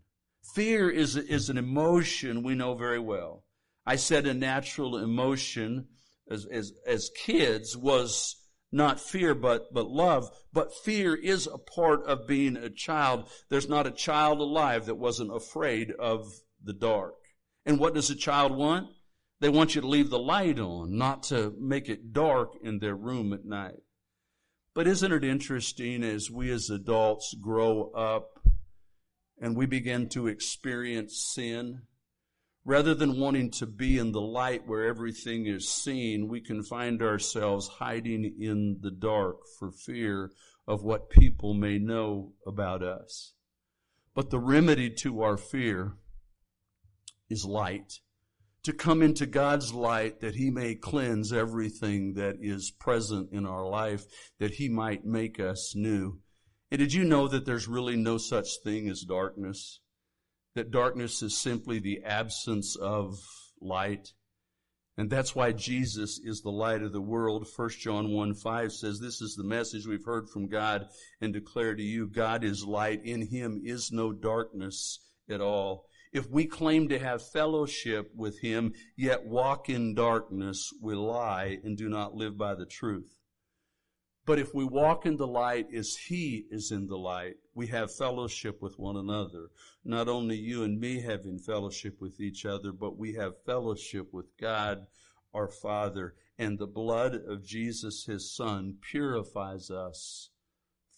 Fear 0.54 0.90
is, 0.90 1.16
is 1.16 1.50
an 1.50 1.58
emotion 1.58 2.44
we 2.44 2.54
know 2.54 2.74
very 2.74 3.00
well. 3.00 3.44
I 3.84 3.96
said 3.96 4.26
a 4.26 4.34
natural 4.34 4.98
emotion 4.98 5.88
as, 6.30 6.46
as, 6.46 6.72
as 6.86 7.10
kids 7.24 7.76
was 7.76 8.36
not 8.76 9.00
fear, 9.00 9.34
but, 9.34 9.72
but 9.72 9.90
love. 9.90 10.30
But 10.52 10.74
fear 10.74 11.14
is 11.16 11.46
a 11.46 11.58
part 11.58 12.04
of 12.04 12.26
being 12.28 12.56
a 12.56 12.70
child. 12.70 13.28
There's 13.48 13.68
not 13.68 13.86
a 13.86 13.90
child 13.90 14.40
alive 14.40 14.86
that 14.86 14.96
wasn't 14.96 15.34
afraid 15.34 15.90
of 15.92 16.30
the 16.62 16.74
dark. 16.74 17.14
And 17.64 17.80
what 17.80 17.94
does 17.94 18.10
a 18.10 18.14
child 18.14 18.54
want? 18.54 18.88
They 19.40 19.48
want 19.48 19.74
you 19.74 19.80
to 19.80 19.86
leave 19.86 20.10
the 20.10 20.18
light 20.18 20.58
on, 20.58 20.96
not 20.96 21.24
to 21.24 21.54
make 21.58 21.88
it 21.88 22.12
dark 22.12 22.52
in 22.62 22.78
their 22.78 22.94
room 22.94 23.32
at 23.32 23.44
night. 23.44 23.80
But 24.74 24.86
isn't 24.86 25.12
it 25.12 25.24
interesting 25.24 26.04
as 26.04 26.30
we 26.30 26.50
as 26.50 26.70
adults 26.70 27.34
grow 27.40 27.90
up 27.92 28.40
and 29.40 29.56
we 29.56 29.66
begin 29.66 30.08
to 30.10 30.26
experience 30.26 31.32
sin, 31.34 31.82
rather 32.66 32.96
than 32.96 33.20
wanting 33.20 33.48
to 33.48 33.64
be 33.64 33.96
in 33.96 34.10
the 34.10 34.20
light 34.20 34.66
where 34.66 34.84
everything 34.84 35.46
is 35.46 35.68
seen, 35.68 36.26
we 36.26 36.40
can 36.40 36.64
find 36.64 37.00
ourselves 37.00 37.68
hiding 37.68 38.24
in 38.40 38.76
the 38.80 38.90
dark 38.90 39.36
for 39.56 39.70
fear 39.70 40.32
of 40.66 40.82
what 40.82 41.08
people 41.08 41.54
may 41.54 41.78
know 41.78 42.32
about 42.44 42.82
us. 42.82 43.34
But 44.16 44.30
the 44.30 44.40
remedy 44.40 44.90
to 45.02 45.22
our 45.22 45.36
fear 45.36 45.92
is 47.30 47.44
light. 47.44 48.00
To 48.64 48.72
come 48.72 49.00
into 49.00 49.26
God's 49.26 49.72
light 49.72 50.20
that 50.20 50.34
He 50.34 50.50
may 50.50 50.74
cleanse 50.74 51.32
everything 51.32 52.14
that 52.14 52.38
is 52.40 52.72
present 52.72 53.28
in 53.30 53.46
our 53.46 53.64
life, 53.64 54.06
that 54.40 54.54
He 54.54 54.68
might 54.68 55.04
make 55.04 55.38
us 55.38 55.74
new. 55.76 56.18
And 56.72 56.80
did 56.80 56.92
you 56.92 57.04
know 57.04 57.28
that 57.28 57.46
there's 57.46 57.68
really 57.68 57.94
no 57.94 58.18
such 58.18 58.48
thing 58.64 58.88
as 58.88 59.02
darkness? 59.02 59.78
That 60.56 60.70
darkness 60.70 61.22
is 61.22 61.38
simply 61.38 61.80
the 61.80 62.02
absence 62.02 62.76
of 62.76 63.18
light. 63.60 64.14
And 64.96 65.10
that's 65.10 65.34
why 65.34 65.52
Jesus 65.52 66.18
is 66.18 66.40
the 66.40 66.50
light 66.50 66.82
of 66.82 66.94
the 66.94 67.00
world. 67.02 67.46
1 67.54 67.68
John 67.78 68.08
1 68.08 68.34
5 68.34 68.72
says, 68.72 68.98
This 68.98 69.20
is 69.20 69.34
the 69.34 69.44
message 69.44 69.86
we've 69.86 70.06
heard 70.06 70.30
from 70.30 70.48
God 70.48 70.88
and 71.20 71.34
declare 71.34 71.74
to 71.74 71.82
you 71.82 72.06
God 72.06 72.42
is 72.42 72.64
light. 72.64 73.04
In 73.04 73.26
him 73.26 73.60
is 73.66 73.92
no 73.92 74.12
darkness 74.12 75.00
at 75.28 75.42
all. 75.42 75.90
If 76.10 76.30
we 76.30 76.46
claim 76.46 76.88
to 76.88 76.98
have 76.98 77.30
fellowship 77.32 78.10
with 78.16 78.40
him, 78.40 78.72
yet 78.96 79.26
walk 79.26 79.68
in 79.68 79.94
darkness, 79.94 80.72
we 80.80 80.94
lie 80.94 81.58
and 81.64 81.76
do 81.76 81.90
not 81.90 82.14
live 82.14 82.38
by 82.38 82.54
the 82.54 82.64
truth. 82.64 83.14
But 84.26 84.40
if 84.40 84.52
we 84.52 84.64
walk 84.64 85.06
in 85.06 85.16
the 85.16 85.26
light 85.26 85.72
as 85.72 85.96
He 85.96 86.46
is 86.50 86.72
in 86.72 86.88
the 86.88 86.98
light, 86.98 87.36
we 87.54 87.68
have 87.68 87.94
fellowship 87.94 88.60
with 88.60 88.76
one 88.76 88.96
another. 88.96 89.50
Not 89.84 90.08
only 90.08 90.36
you 90.36 90.64
and 90.64 90.80
me 90.80 91.00
having 91.00 91.38
fellowship 91.38 92.00
with 92.00 92.20
each 92.20 92.44
other, 92.44 92.72
but 92.72 92.98
we 92.98 93.14
have 93.14 93.44
fellowship 93.44 94.12
with 94.12 94.36
God 94.36 94.86
our 95.32 95.46
Father. 95.46 96.16
And 96.38 96.58
the 96.58 96.66
blood 96.66 97.14
of 97.14 97.46
Jesus, 97.46 98.04
His 98.04 98.34
Son, 98.34 98.78
purifies 98.80 99.70
us 99.70 100.30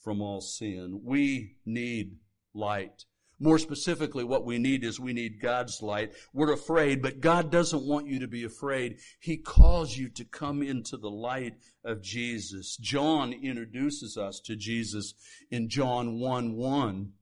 from 0.02 0.22
all 0.22 0.40
sin. 0.40 1.02
We 1.04 1.56
need 1.66 2.16
light. 2.54 3.04
More 3.40 3.58
specifically, 3.58 4.24
what 4.24 4.44
we 4.44 4.58
need 4.58 4.82
is 4.82 4.98
we 4.98 5.12
need 5.12 5.40
God's 5.40 5.80
light. 5.80 6.12
We're 6.32 6.52
afraid, 6.52 7.00
but 7.00 7.20
God 7.20 7.52
doesn't 7.52 7.86
want 7.86 8.08
you 8.08 8.18
to 8.18 8.26
be 8.26 8.44
afraid. 8.44 8.98
He 9.20 9.36
calls 9.36 9.96
you 9.96 10.08
to 10.10 10.24
come 10.24 10.62
into 10.62 10.96
the 10.96 11.10
light 11.10 11.54
of 11.84 12.02
Jesus. 12.02 12.76
John 12.76 13.32
introduces 13.32 14.16
us 14.16 14.40
to 14.40 14.56
Jesus 14.56 15.14
in 15.50 15.68
John 15.68 16.18
1 16.18 16.54
1 16.54 17.12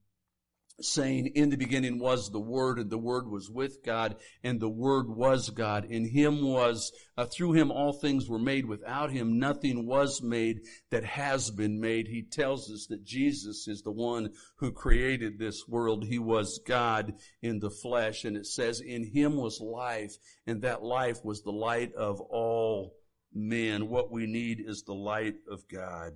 saying, 0.80 1.28
In 1.35 1.50
the 1.50 1.56
beginning 1.56 1.99
was 1.99 2.30
the 2.30 2.40
Word, 2.40 2.78
and 2.78 2.90
the 2.90 2.99
Word 2.99 3.28
was 3.28 3.50
with 3.50 3.83
God, 3.85 4.16
and 4.42 4.61
the 4.61 4.68
Word 4.68 5.09
was 5.09 5.50
God. 5.50 5.87
In 5.87 6.09
Him 6.09 6.42
was, 6.42 6.92
uh, 7.16 7.25
through 7.25 7.52
Him 7.52 7.71
all 7.71 7.92
things 7.92 8.28
were 8.28 8.38
made. 8.38 8.66
Without 8.66 9.11
Him 9.11 9.38
nothing 9.38 9.87
was 9.87 10.23
made 10.23 10.61
that 10.90 11.04
has 11.04 11.50
been 11.50 11.80
made. 11.80 12.09
He 12.09 12.23
tells 12.23 12.71
us 12.71 12.87
that 12.90 13.04
Jesus 13.04 13.66
is 13.68 13.83
the 13.83 13.92
one 13.92 14.33
who 14.56 14.73
created 14.73 15.38
this 15.38 15.66
world. 15.66 16.04
He 16.04 16.18
was 16.18 16.61
God 16.66 17.14
in 17.42 17.61
the 17.61 17.71
flesh, 17.71 18.25
and 18.25 18.37
it 18.37 18.47
says, 18.47 18.80
In 18.80 19.04
Him 19.04 19.37
was 19.37 19.61
life, 19.61 20.16
and 20.47 20.62
that 20.62 20.83
life 20.83 21.25
was 21.25 21.42
the 21.42 21.52
light 21.52 21.95
of 21.95 22.21
all 22.21 22.97
men. 23.33 23.88
What 23.88 24.11
we 24.11 24.26
need 24.26 24.62
is 24.66 24.83
the 24.83 24.95
light 24.95 25.37
of 25.50 25.66
God. 25.68 26.12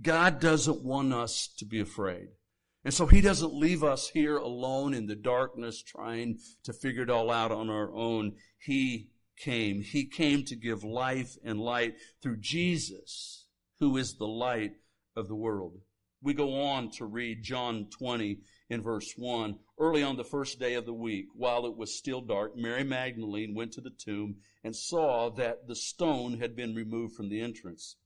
God 0.00 0.40
doesn't 0.40 0.82
want 0.82 1.12
us 1.12 1.48
to 1.58 1.64
be 1.64 1.80
afraid. 1.80 2.28
And 2.84 2.92
so 2.92 3.06
he 3.06 3.22
doesn't 3.22 3.54
leave 3.54 3.82
us 3.82 4.10
here 4.10 4.36
alone 4.36 4.92
in 4.92 5.06
the 5.06 5.16
darkness 5.16 5.82
trying 5.82 6.38
to 6.64 6.72
figure 6.72 7.02
it 7.02 7.10
all 7.10 7.30
out 7.30 7.50
on 7.50 7.70
our 7.70 7.94
own. 7.94 8.34
He 8.58 9.08
came. 9.38 9.82
He 9.82 10.04
came 10.04 10.44
to 10.44 10.54
give 10.54 10.84
life 10.84 11.36
and 11.42 11.58
light 11.58 11.94
through 12.22 12.38
Jesus, 12.38 13.46
who 13.80 13.96
is 13.96 14.16
the 14.16 14.26
light 14.26 14.72
of 15.16 15.28
the 15.28 15.34
world. 15.34 15.80
We 16.22 16.34
go 16.34 16.60
on 16.62 16.90
to 16.92 17.06
read 17.06 17.42
John 17.42 17.88
20 17.90 18.38
in 18.70 18.82
verse 18.82 19.12
1. 19.16 19.58
Early 19.78 20.02
on 20.02 20.16
the 20.16 20.24
first 20.24 20.58
day 20.58 20.74
of 20.74 20.86
the 20.86 20.94
week, 20.94 21.26
while 21.34 21.66
it 21.66 21.76
was 21.76 21.96
still 21.96 22.20
dark, 22.20 22.56
Mary 22.56 22.84
Magdalene 22.84 23.54
went 23.54 23.72
to 23.72 23.80
the 23.80 23.90
tomb 23.90 24.36
and 24.62 24.74
saw 24.74 25.30
that 25.30 25.66
the 25.68 25.76
stone 25.76 26.38
had 26.38 26.54
been 26.54 26.74
removed 26.74 27.14
from 27.14 27.28
the 27.28 27.40
entrance. 27.40 27.96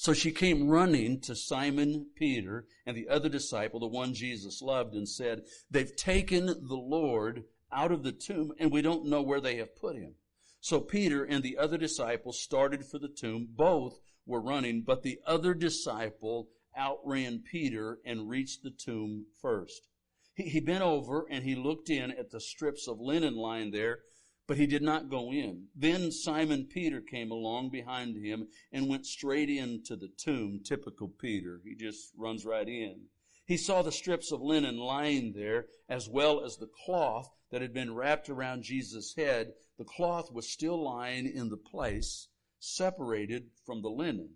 So 0.00 0.14
she 0.14 0.32
came 0.32 0.70
running 0.70 1.20
to 1.20 1.36
Simon 1.36 2.06
Peter 2.16 2.64
and 2.86 2.96
the 2.96 3.06
other 3.10 3.28
disciple, 3.28 3.80
the 3.80 3.86
one 3.86 4.14
Jesus 4.14 4.62
loved, 4.62 4.94
and 4.94 5.06
said, 5.06 5.42
They've 5.70 5.94
taken 5.94 6.46
the 6.46 6.74
Lord 6.74 7.44
out 7.70 7.92
of 7.92 8.02
the 8.02 8.12
tomb 8.12 8.54
and 8.58 8.72
we 8.72 8.80
don't 8.80 9.04
know 9.04 9.20
where 9.20 9.42
they 9.42 9.56
have 9.56 9.76
put 9.76 9.96
him. 9.96 10.14
So 10.58 10.80
Peter 10.80 11.22
and 11.22 11.42
the 11.42 11.58
other 11.58 11.76
disciple 11.76 12.32
started 12.32 12.86
for 12.86 12.98
the 12.98 13.10
tomb. 13.10 13.48
Both 13.50 14.00
were 14.24 14.40
running, 14.40 14.84
but 14.86 15.02
the 15.02 15.20
other 15.26 15.52
disciple 15.52 16.48
outran 16.74 17.40
Peter 17.40 17.98
and 18.02 18.26
reached 18.26 18.62
the 18.62 18.70
tomb 18.70 19.26
first. 19.42 19.86
He, 20.32 20.44
he 20.44 20.60
bent 20.60 20.82
over 20.82 21.26
and 21.30 21.44
he 21.44 21.54
looked 21.54 21.90
in 21.90 22.10
at 22.12 22.30
the 22.30 22.40
strips 22.40 22.88
of 22.88 23.00
linen 23.00 23.36
lying 23.36 23.70
there 23.70 23.98
but 24.46 24.56
he 24.56 24.66
did 24.66 24.82
not 24.82 25.08
go 25.08 25.32
in. 25.32 25.68
Then 25.74 26.10
Simon 26.10 26.64
Peter 26.64 27.00
came 27.00 27.30
along 27.30 27.70
behind 27.70 28.16
him 28.16 28.48
and 28.72 28.88
went 28.88 29.06
straight 29.06 29.48
into 29.48 29.96
the 29.96 30.08
tomb. 30.08 30.60
Typical 30.64 31.08
Peter. 31.08 31.60
He 31.64 31.74
just 31.74 32.12
runs 32.16 32.44
right 32.44 32.68
in. 32.68 33.02
He 33.46 33.56
saw 33.56 33.82
the 33.82 33.92
strips 33.92 34.32
of 34.32 34.40
linen 34.40 34.76
lying 34.76 35.32
there, 35.32 35.66
as 35.88 36.08
well 36.08 36.44
as 36.44 36.56
the 36.56 36.70
cloth 36.84 37.28
that 37.50 37.62
had 37.62 37.72
been 37.72 37.94
wrapped 37.94 38.28
around 38.28 38.62
Jesus' 38.62 39.14
head. 39.16 39.52
The 39.78 39.84
cloth 39.84 40.32
was 40.32 40.48
still 40.48 40.82
lying 40.82 41.26
in 41.26 41.48
the 41.48 41.56
place, 41.56 42.28
separated 42.58 43.50
from 43.64 43.82
the 43.82 43.90
linen. 43.90 44.30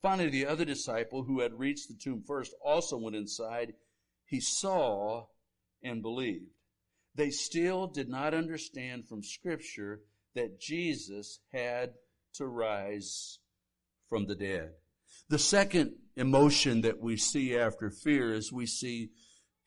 Finally, 0.00 0.30
the 0.30 0.46
other 0.46 0.64
disciple 0.64 1.24
who 1.24 1.40
had 1.40 1.58
reached 1.58 1.88
the 1.88 1.94
tomb 1.94 2.22
first 2.22 2.54
also 2.62 2.96
went 2.96 3.16
inside. 3.16 3.74
He 4.26 4.40
saw 4.40 5.26
and 5.82 6.02
believed 6.02 6.50
they 7.14 7.30
still 7.30 7.86
did 7.86 8.08
not 8.08 8.34
understand 8.34 9.06
from 9.08 9.22
Scripture 9.22 10.00
that 10.34 10.60
Jesus 10.60 11.40
had 11.52 11.94
to 12.34 12.46
rise 12.46 13.38
from 14.08 14.26
the 14.26 14.34
dead. 14.34 14.70
The 15.28 15.38
second 15.38 15.94
emotion 16.16 16.82
that 16.82 17.00
we 17.00 17.16
see 17.16 17.56
after 17.56 17.90
fear 17.90 18.34
is 18.34 18.52
we 18.52 18.66
see 18.66 19.10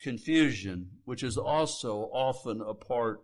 confusion, 0.00 0.90
which 1.04 1.22
is 1.22 1.36
also 1.36 2.10
often 2.12 2.60
a 2.60 2.74
part 2.74 3.20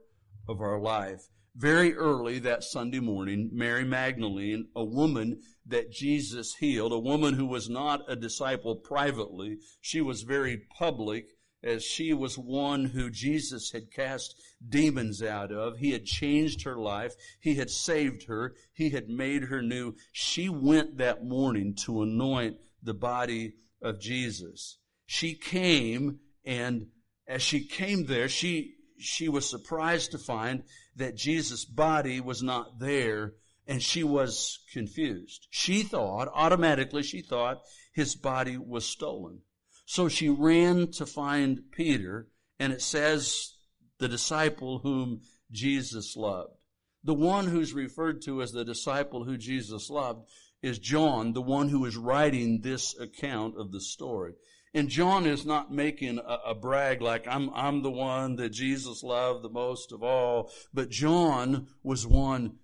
of 0.49 0.61
our 0.61 0.81
life. 0.81 1.21
Very 1.57 1.95
early 1.95 2.41
that 2.41 2.65
Sunday 2.65 2.99
morning, 2.99 3.51
Mary 3.53 3.85
Magdalene, 3.85 4.69
a 4.75 4.85
woman 4.85 5.41
that 5.67 5.93
Jesus 5.93 6.57
healed, 6.57 6.93
a 6.93 6.99
woman 6.99 7.35
who 7.35 7.47
was 7.47 7.71
not 7.71 8.01
a 8.09 8.17
disciple 8.17 8.75
privately, 8.75 9.59
she 9.81 10.01
was 10.01 10.23
very 10.23 10.63
public 10.77 11.27
as 11.65 11.83
she 11.83 12.13
was 12.13 12.37
one 12.37 12.85
who 12.85 13.11
Jesus 13.11 13.73
had 13.73 13.91
cast 13.91 14.35
demons 14.69 15.23
out 15.23 15.51
of. 15.51 15.79
He 15.79 15.93
had 15.93 16.05
changed 16.05 16.63
her 16.63 16.77
life. 16.77 17.15
He 17.41 17.55
had 17.55 17.71
saved 17.71 18.25
her. 18.25 18.55
He 18.75 18.91
had 18.91 19.09
made 19.09 19.45
her 19.45 19.63
new. 19.63 19.95
She 20.13 20.49
went 20.49 20.99
that 20.99 21.25
morning 21.25 21.75
to 21.87 22.03
anoint 22.03 22.59
the 22.83 22.95
body 22.95 23.55
of 23.81 24.01
Jesus. 24.01 24.79
She 25.07 25.35
came 25.35 26.21
and 26.45 26.89
as 27.27 27.43
she 27.43 27.65
came 27.65 28.05
there, 28.05 28.29
she, 28.29 28.75
she 28.99 29.29
was 29.29 29.49
surprised 29.49 30.11
to 30.11 30.19
find 30.19 30.65
that 30.97 31.17
Jesus' 31.17 31.65
body 31.65 32.21
was 32.21 32.43
not 32.43 32.79
there 32.79 33.35
and 33.67 33.83
she 33.83 34.05
was 34.05 34.59
confused. 34.73 35.47
She 35.51 35.83
thought, 35.83 36.29
automatically 36.35 37.03
she 37.03 37.23
thought 37.23 37.63
his 37.95 38.15
body 38.15 38.59
was 38.59 38.85
stolen. 38.85 39.41
So 39.85 40.09
she 40.09 40.29
ran 40.29 40.91
to 40.93 41.07
find 41.07 41.71
Peter, 41.73 42.29
and 42.59 42.73
it 42.73 42.83
says 42.83 43.55
the 43.99 44.09
disciple 44.09 44.81
whom 44.81 45.21
Jesus 45.51 46.17
loved. 46.17 46.57
The 47.03 47.15
one 47.15 47.47
who's 47.47 47.75
referred 47.75 48.23
to 48.23 48.41
as 48.41 48.53
the 48.53 48.65
disciple 48.65 49.25
who 49.25 49.37
Jesus 49.37 49.91
loved 49.91 50.27
is 50.63 50.79
John, 50.79 51.35
the 51.35 51.43
one 51.43 51.69
who 51.69 51.85
is 51.85 51.97
writing 51.97 52.61
this 52.63 52.99
account 52.99 53.59
of 53.59 53.71
the 53.71 53.81
story. 53.81 54.33
And 54.73 54.89
John 54.89 55.27
is 55.27 55.47
not 55.47 55.71
making 55.71 56.19
a, 56.19 56.39
a, 56.47 56.55
brag 56.55 57.01
like 57.01 57.29
I'm, 57.29 57.51
I'm 57.55 57.83
the 57.83 57.91
one 57.91 58.37
that 58.37 58.49
Jesus 58.49 59.05
loved 59.05 59.45
the 59.45 59.51
most 59.51 59.93
of 59.93 60.03
all, 60.03 60.51
but 60.73 60.91
John 60.91 61.69
was 61.83 62.07
one 62.07 62.57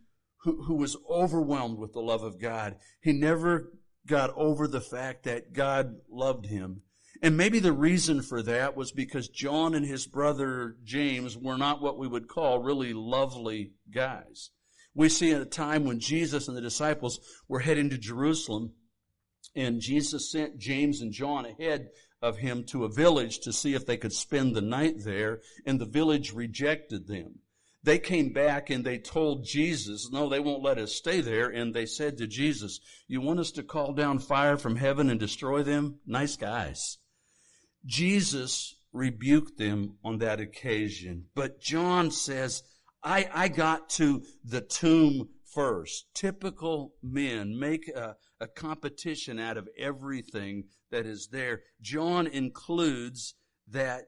who, 0.42 0.64
who 0.64 0.74
was 0.74 0.96
overwhelmed 1.08 1.78
with 1.78 1.92
the 1.92 2.00
love 2.00 2.24
of 2.24 2.40
God. 2.40 2.76
He 3.02 3.12
never 3.12 3.72
got 4.06 4.30
over 4.34 4.66
the 4.66 4.80
fact 4.80 5.24
that 5.24 5.52
God 5.52 5.96
loved 6.10 6.46
him. 6.46 6.82
And 7.22 7.36
maybe 7.36 7.58
the 7.58 7.72
reason 7.72 8.22
for 8.22 8.42
that 8.42 8.76
was 8.76 8.92
because 8.92 9.28
John 9.28 9.74
and 9.74 9.84
his 9.84 10.06
brother 10.06 10.76
James 10.84 11.36
were 11.36 11.58
not 11.58 11.82
what 11.82 11.98
we 11.98 12.08
would 12.08 12.28
call 12.28 12.60
really 12.60 12.94
lovely 12.94 13.72
guys. 13.90 14.50
We 14.94 15.08
see 15.08 15.32
at 15.32 15.42
a 15.42 15.46
time 15.46 15.84
when 15.84 16.00
Jesus 16.00 16.48
and 16.48 16.56
the 16.56 16.62
disciples 16.62 17.20
were 17.46 17.60
heading 17.60 17.90
to 17.90 17.98
Jerusalem, 17.98 18.72
and 19.54 19.80
Jesus 19.80 20.32
sent 20.32 20.58
James 20.58 21.00
and 21.00 21.12
John 21.12 21.44
ahead 21.44 21.88
of 22.22 22.38
him 22.38 22.64
to 22.64 22.84
a 22.84 22.92
village 22.92 23.40
to 23.40 23.52
see 23.52 23.74
if 23.74 23.86
they 23.86 23.96
could 23.96 24.12
spend 24.12 24.54
the 24.54 24.62
night 24.62 25.04
there, 25.04 25.40
and 25.66 25.78
the 25.78 25.86
village 25.86 26.32
rejected 26.32 27.06
them. 27.06 27.40
They 27.82 27.98
came 27.98 28.32
back 28.32 28.68
and 28.68 28.84
they 28.84 28.98
told 28.98 29.44
Jesus, 29.44 30.10
no, 30.12 30.28
they 30.28 30.40
won't 30.40 30.62
let 30.62 30.78
us 30.78 30.92
stay 30.94 31.20
there. 31.22 31.48
And 31.48 31.72
they 31.72 31.86
said 31.86 32.18
to 32.18 32.26
Jesus, 32.26 32.78
you 33.08 33.22
want 33.22 33.40
us 33.40 33.50
to 33.52 33.62
call 33.62 33.94
down 33.94 34.18
fire 34.18 34.58
from 34.58 34.76
heaven 34.76 35.08
and 35.08 35.18
destroy 35.18 35.62
them? 35.62 36.00
Nice 36.06 36.36
guys. 36.36 36.98
Jesus 37.84 38.76
rebuked 38.92 39.58
them 39.58 39.96
on 40.04 40.18
that 40.18 40.40
occasion. 40.40 41.26
But 41.34 41.60
John 41.60 42.10
says, 42.10 42.62
I, 43.02 43.28
I 43.32 43.48
got 43.48 43.88
to 43.90 44.22
the 44.44 44.60
tomb 44.60 45.28
first. 45.52 46.06
Typical 46.14 46.94
men 47.02 47.58
make 47.58 47.88
a, 47.88 48.16
a 48.40 48.46
competition 48.46 49.38
out 49.38 49.56
of 49.56 49.68
everything 49.78 50.64
that 50.90 51.06
is 51.06 51.28
there. 51.32 51.62
John 51.80 52.26
includes 52.26 53.34
that 53.68 54.02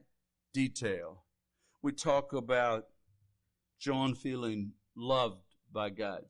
detail. 0.52 1.24
We 1.82 1.92
talk 1.92 2.32
about 2.32 2.84
John 3.80 4.14
feeling 4.14 4.72
loved 4.96 5.42
by 5.72 5.90
God 5.90 6.22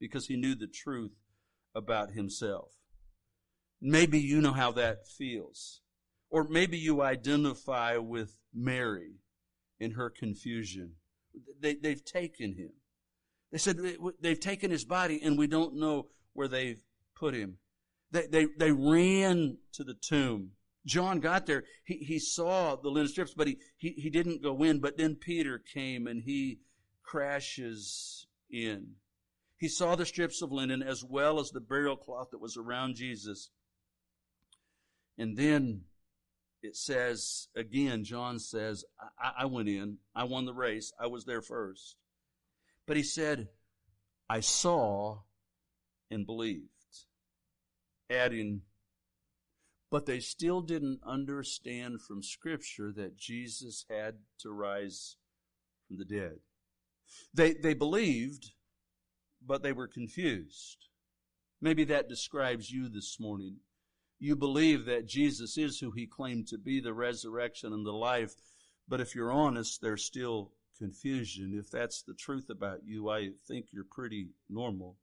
because 0.00 0.26
he 0.26 0.36
knew 0.36 0.54
the 0.54 0.66
truth 0.66 1.12
about 1.74 2.12
himself. 2.12 2.72
Maybe 3.80 4.18
you 4.18 4.40
know 4.40 4.52
how 4.52 4.72
that 4.72 5.06
feels. 5.06 5.80
Or 6.30 6.44
maybe 6.44 6.78
you 6.78 7.02
identify 7.02 7.96
with 7.96 8.38
Mary 8.54 9.14
in 9.80 9.92
her 9.92 10.10
confusion. 10.10 10.92
They, 11.60 11.74
they've 11.74 12.04
taken 12.04 12.54
him. 12.54 12.72
They 13.50 13.58
said 13.58 13.78
they've 14.20 14.38
taken 14.38 14.70
his 14.70 14.84
body 14.84 15.20
and 15.22 15.38
we 15.38 15.46
don't 15.46 15.76
know 15.76 16.08
where 16.34 16.48
they've 16.48 16.82
put 17.18 17.34
him. 17.34 17.58
They, 18.10 18.26
they, 18.26 18.46
they 18.58 18.72
ran 18.72 19.58
to 19.72 19.84
the 19.84 19.94
tomb. 19.94 20.52
John 20.86 21.20
got 21.20 21.46
there. 21.46 21.64
He, 21.84 21.96
he 21.98 22.18
saw 22.18 22.76
the 22.76 22.88
linen 22.88 23.08
strips, 23.08 23.34
but 23.34 23.46
he, 23.46 23.58
he, 23.76 23.90
he 23.90 24.10
didn't 24.10 24.42
go 24.42 24.62
in. 24.62 24.80
But 24.80 24.96
then 24.96 25.16
Peter 25.16 25.58
came 25.58 26.06
and 26.06 26.22
he 26.22 26.60
crashes 27.02 28.26
in. 28.50 28.94
He 29.58 29.68
saw 29.68 29.96
the 29.96 30.06
strips 30.06 30.40
of 30.40 30.52
linen 30.52 30.82
as 30.82 31.04
well 31.04 31.40
as 31.40 31.50
the 31.50 31.60
burial 31.60 31.96
cloth 31.96 32.28
that 32.30 32.40
was 32.40 32.56
around 32.56 32.94
Jesus. 32.96 33.50
And 35.18 35.36
then 35.36 35.82
it 36.62 36.76
says, 36.76 37.48
again, 37.54 38.04
John 38.04 38.38
says, 38.38 38.84
I, 39.18 39.42
I, 39.42 39.44
went 39.46 39.68
in, 39.68 39.98
I 40.14 40.24
won 40.24 40.44
the 40.44 40.54
race, 40.54 40.92
I 40.98 41.06
was 41.06 41.24
there 41.24 41.42
first. 41.42 41.96
But 42.86 42.96
he 42.96 43.02
said, 43.02 43.48
I 44.28 44.40
saw 44.40 45.20
and 46.10 46.26
believed. 46.26 46.68
Adding, 48.10 48.62
but 49.90 50.06
they 50.06 50.20
still 50.20 50.62
didn't 50.62 51.00
understand 51.06 52.00
from 52.00 52.22
Scripture 52.22 52.90
that 52.92 53.16
Jesus 53.16 53.84
had 53.90 54.16
to 54.40 54.50
rise 54.50 55.16
from 55.86 55.98
the 55.98 56.04
dead. 56.04 56.38
They, 57.34 57.52
they 57.52 57.74
believed, 57.74 58.52
but 59.46 59.62
they 59.62 59.72
were 59.72 59.88
confused. 59.88 60.88
Maybe 61.60 61.84
that 61.84 62.08
describes 62.08 62.70
you 62.70 62.88
this 62.88 63.18
morning 63.20 63.56
you 64.18 64.34
believe 64.34 64.84
that 64.86 65.06
Jesus 65.06 65.56
is 65.56 65.78
who 65.78 65.90
he 65.92 66.06
claimed 66.06 66.48
to 66.48 66.58
be, 66.58 66.80
the 66.80 66.92
resurrection 66.92 67.72
and 67.72 67.86
the 67.86 67.92
life. 67.92 68.34
But 68.88 69.00
if 69.00 69.14
you're 69.14 69.32
honest, 69.32 69.80
there's 69.80 70.04
still 70.04 70.52
confusion. 70.78 71.54
If 71.58 71.70
that's 71.70 72.02
the 72.02 72.14
truth 72.14 72.50
about 72.50 72.80
you, 72.84 73.10
I 73.10 73.30
think 73.46 73.66
you're 73.72 73.84
pretty 73.84 74.30
normal. 74.48 74.96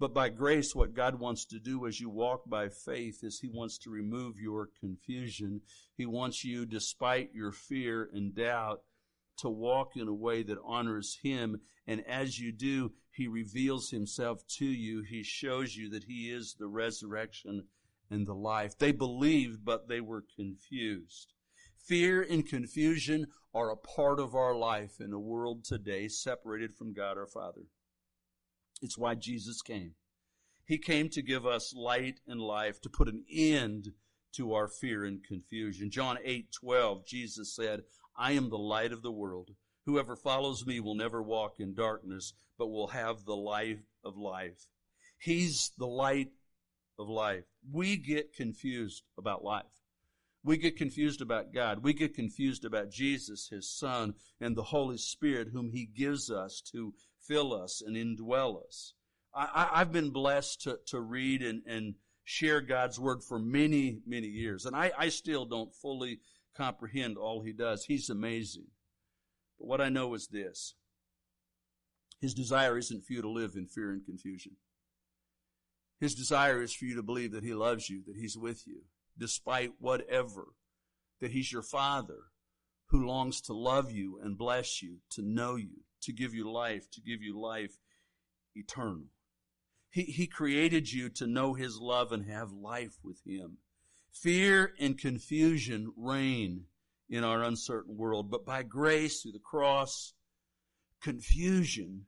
But 0.00 0.14
by 0.14 0.28
grace, 0.28 0.76
what 0.76 0.94
God 0.94 1.18
wants 1.18 1.44
to 1.46 1.58
do 1.58 1.86
as 1.86 1.98
you 1.98 2.08
walk 2.08 2.48
by 2.48 2.68
faith 2.68 3.24
is 3.24 3.40
He 3.40 3.48
wants 3.48 3.78
to 3.78 3.90
remove 3.90 4.38
your 4.38 4.68
confusion. 4.78 5.62
He 5.96 6.06
wants 6.06 6.44
you, 6.44 6.66
despite 6.66 7.34
your 7.34 7.50
fear 7.50 8.08
and 8.12 8.34
doubt, 8.34 8.82
to 9.38 9.48
walk 9.48 9.96
in 9.96 10.06
a 10.06 10.14
way 10.14 10.44
that 10.44 10.58
honors 10.64 11.18
Him. 11.22 11.60
And 11.88 12.06
as 12.06 12.38
you 12.38 12.52
do, 12.52 12.92
He 13.10 13.26
reveals 13.26 13.90
Himself 13.90 14.46
to 14.58 14.66
you. 14.66 15.02
He 15.02 15.24
shows 15.24 15.74
you 15.74 15.90
that 15.90 16.04
He 16.04 16.30
is 16.30 16.54
the 16.54 16.68
resurrection 16.68 17.64
and 18.10 18.26
the 18.26 18.34
life. 18.34 18.78
They 18.78 18.92
believed, 18.92 19.64
but 19.64 19.88
they 19.88 20.00
were 20.00 20.24
confused. 20.36 21.32
Fear 21.78 22.22
and 22.22 22.46
confusion 22.46 23.26
are 23.54 23.70
a 23.70 23.76
part 23.76 24.20
of 24.20 24.34
our 24.34 24.54
life 24.54 25.00
in 25.00 25.12
a 25.12 25.18
world 25.18 25.64
today 25.64 26.08
separated 26.08 26.74
from 26.74 26.92
God 26.92 27.16
our 27.16 27.26
Father. 27.26 27.62
It's 28.82 28.98
why 28.98 29.14
Jesus 29.14 29.62
came. 29.62 29.92
He 30.64 30.78
came 30.78 31.08
to 31.10 31.22
give 31.22 31.46
us 31.46 31.74
light 31.74 32.20
and 32.26 32.40
life, 32.40 32.80
to 32.82 32.90
put 32.90 33.08
an 33.08 33.24
end 33.32 33.92
to 34.34 34.52
our 34.52 34.68
fear 34.68 35.04
and 35.04 35.24
confusion. 35.24 35.90
John 35.90 36.18
8, 36.22 36.52
12, 36.52 37.06
Jesus 37.06 37.56
said, 37.56 37.84
I 38.16 38.32
am 38.32 38.50
the 38.50 38.58
light 38.58 38.92
of 38.92 39.02
the 39.02 39.10
world. 39.10 39.50
Whoever 39.86 40.14
follows 40.14 40.66
me 40.66 40.80
will 40.80 40.94
never 40.94 41.22
walk 41.22 41.54
in 41.58 41.72
darkness, 41.72 42.34
but 42.58 42.68
will 42.68 42.88
have 42.88 43.24
the 43.24 43.36
light 43.36 43.78
of 44.04 44.18
life. 44.18 44.66
He's 45.18 45.72
the 45.78 45.86
light 45.86 46.32
of 46.98 47.08
life. 47.08 47.44
We 47.70 47.96
get 47.96 48.32
confused 48.32 49.04
about 49.16 49.44
life. 49.44 49.64
We 50.44 50.56
get 50.56 50.76
confused 50.76 51.20
about 51.20 51.52
God. 51.52 51.82
We 51.82 51.92
get 51.92 52.14
confused 52.14 52.64
about 52.64 52.90
Jesus, 52.90 53.48
His 53.48 53.70
Son, 53.70 54.14
and 54.40 54.56
the 54.56 54.62
Holy 54.62 54.96
Spirit, 54.96 55.48
whom 55.52 55.70
He 55.70 55.84
gives 55.84 56.30
us 56.30 56.62
to 56.72 56.94
fill 57.20 57.52
us 57.52 57.82
and 57.84 57.96
indwell 57.96 58.64
us. 58.64 58.94
I, 59.34 59.70
have 59.74 59.92
been 59.92 60.10
blessed 60.10 60.62
to, 60.62 60.78
to 60.86 61.00
read 61.00 61.42
and, 61.42 61.62
and 61.66 61.94
share 62.24 62.60
God's 62.60 62.98
Word 62.98 63.22
for 63.22 63.38
many, 63.38 64.00
many 64.06 64.26
years, 64.26 64.64
and 64.64 64.74
I, 64.74 64.90
I 64.96 65.08
still 65.10 65.44
don't 65.44 65.74
fully 65.74 66.20
comprehend 66.56 67.18
all 67.18 67.42
He 67.42 67.52
does. 67.52 67.84
He's 67.84 68.10
amazing. 68.10 68.66
But 69.58 69.68
what 69.68 69.80
I 69.80 69.90
know 69.90 70.14
is 70.14 70.28
this 70.28 70.74
His 72.20 72.34
desire 72.34 72.78
isn't 72.78 73.04
for 73.04 73.12
you 73.12 73.22
to 73.22 73.30
live 73.30 73.54
in 73.54 73.66
fear 73.66 73.90
and 73.90 74.04
confusion. 74.04 74.56
His 76.00 76.14
desire 76.14 76.62
is 76.62 76.72
for 76.72 76.84
you 76.84 76.94
to 76.96 77.02
believe 77.02 77.32
that 77.32 77.44
He 77.44 77.54
loves 77.54 77.90
you, 77.90 78.02
that 78.06 78.16
He's 78.16 78.36
with 78.36 78.66
you, 78.66 78.82
despite 79.18 79.72
whatever, 79.78 80.48
that 81.20 81.32
He's 81.32 81.52
your 81.52 81.62
Father 81.62 82.24
who 82.86 83.06
longs 83.06 83.40
to 83.42 83.52
love 83.52 83.90
you 83.90 84.18
and 84.22 84.38
bless 84.38 84.82
you, 84.82 84.98
to 85.10 85.22
know 85.22 85.56
you, 85.56 85.82
to 86.02 86.12
give 86.12 86.34
you 86.34 86.50
life, 86.50 86.90
to 86.90 87.00
give 87.00 87.22
you 87.22 87.38
life 87.38 87.76
eternal. 88.54 89.08
He, 89.90 90.02
he 90.02 90.26
created 90.26 90.90
you 90.92 91.08
to 91.10 91.26
know 91.26 91.54
His 91.54 91.78
love 91.78 92.12
and 92.12 92.24
have 92.26 92.52
life 92.52 92.98
with 93.02 93.20
Him. 93.26 93.58
Fear 94.12 94.74
and 94.80 94.98
confusion 94.98 95.92
reign 95.96 96.64
in 97.10 97.24
our 97.24 97.42
uncertain 97.42 97.96
world, 97.96 98.30
but 98.30 98.44
by 98.44 98.62
grace 98.62 99.22
through 99.22 99.32
the 99.32 99.38
cross, 99.38 100.14
confusion 101.02 102.06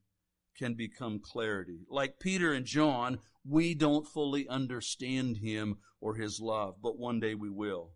can 0.61 0.75
become 0.75 1.19
clarity. 1.19 1.81
Like 1.89 2.21
Peter 2.21 2.53
and 2.53 2.67
John, 2.67 3.19
we 3.49 3.75
don't 3.75 4.07
fully 4.07 4.47
understand 4.47 5.39
Him 5.39 5.79
or 6.03 6.17
His 6.17 6.39
love, 6.39 6.77
but 6.83 6.99
one 6.99 7.19
day 7.19 7.35
we 7.35 7.49
will. 7.49 7.93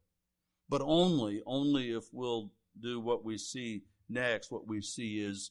But 0.69 0.81
only, 0.81 1.43
only 1.47 1.91
if 1.93 2.05
we'll 2.11 2.53
do 2.81 2.99
what 3.01 3.23
we 3.23 3.37
see 3.37 3.83
next. 4.09 4.51
What 4.51 4.67
we 4.67 4.81
see 4.81 5.21
is 5.21 5.51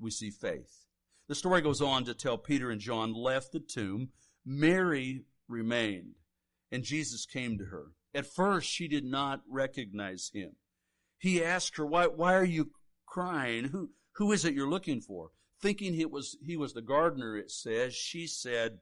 we 0.00 0.10
see 0.10 0.30
faith. 0.30 0.86
The 1.28 1.34
story 1.34 1.62
goes 1.62 1.82
on 1.82 2.04
to 2.04 2.14
tell 2.14 2.38
Peter 2.38 2.70
and 2.70 2.80
John 2.80 3.12
left 3.12 3.50
the 3.50 3.60
tomb. 3.60 4.10
Mary 4.46 5.24
remained, 5.48 6.14
and 6.70 6.84
Jesus 6.84 7.26
came 7.26 7.58
to 7.58 7.64
her. 7.64 7.86
At 8.14 8.26
first, 8.26 8.68
she 8.68 8.86
did 8.86 9.04
not 9.04 9.40
recognize 9.48 10.30
him. 10.32 10.52
He 11.18 11.42
asked 11.42 11.76
her, 11.76 11.86
why, 11.86 12.06
why 12.06 12.34
are 12.34 12.44
you 12.44 12.70
crying? 13.06 13.64
Who, 13.64 13.90
who 14.16 14.30
is 14.30 14.44
it 14.44 14.54
you're 14.54 14.70
looking 14.70 15.00
for? 15.00 15.30
Thinking 15.62 15.98
it 15.98 16.10
was, 16.10 16.36
he 16.44 16.56
was 16.56 16.74
the 16.74 16.82
gardener, 16.82 17.36
it 17.36 17.50
says, 17.50 17.94
she 17.94 18.26
said, 18.26 18.80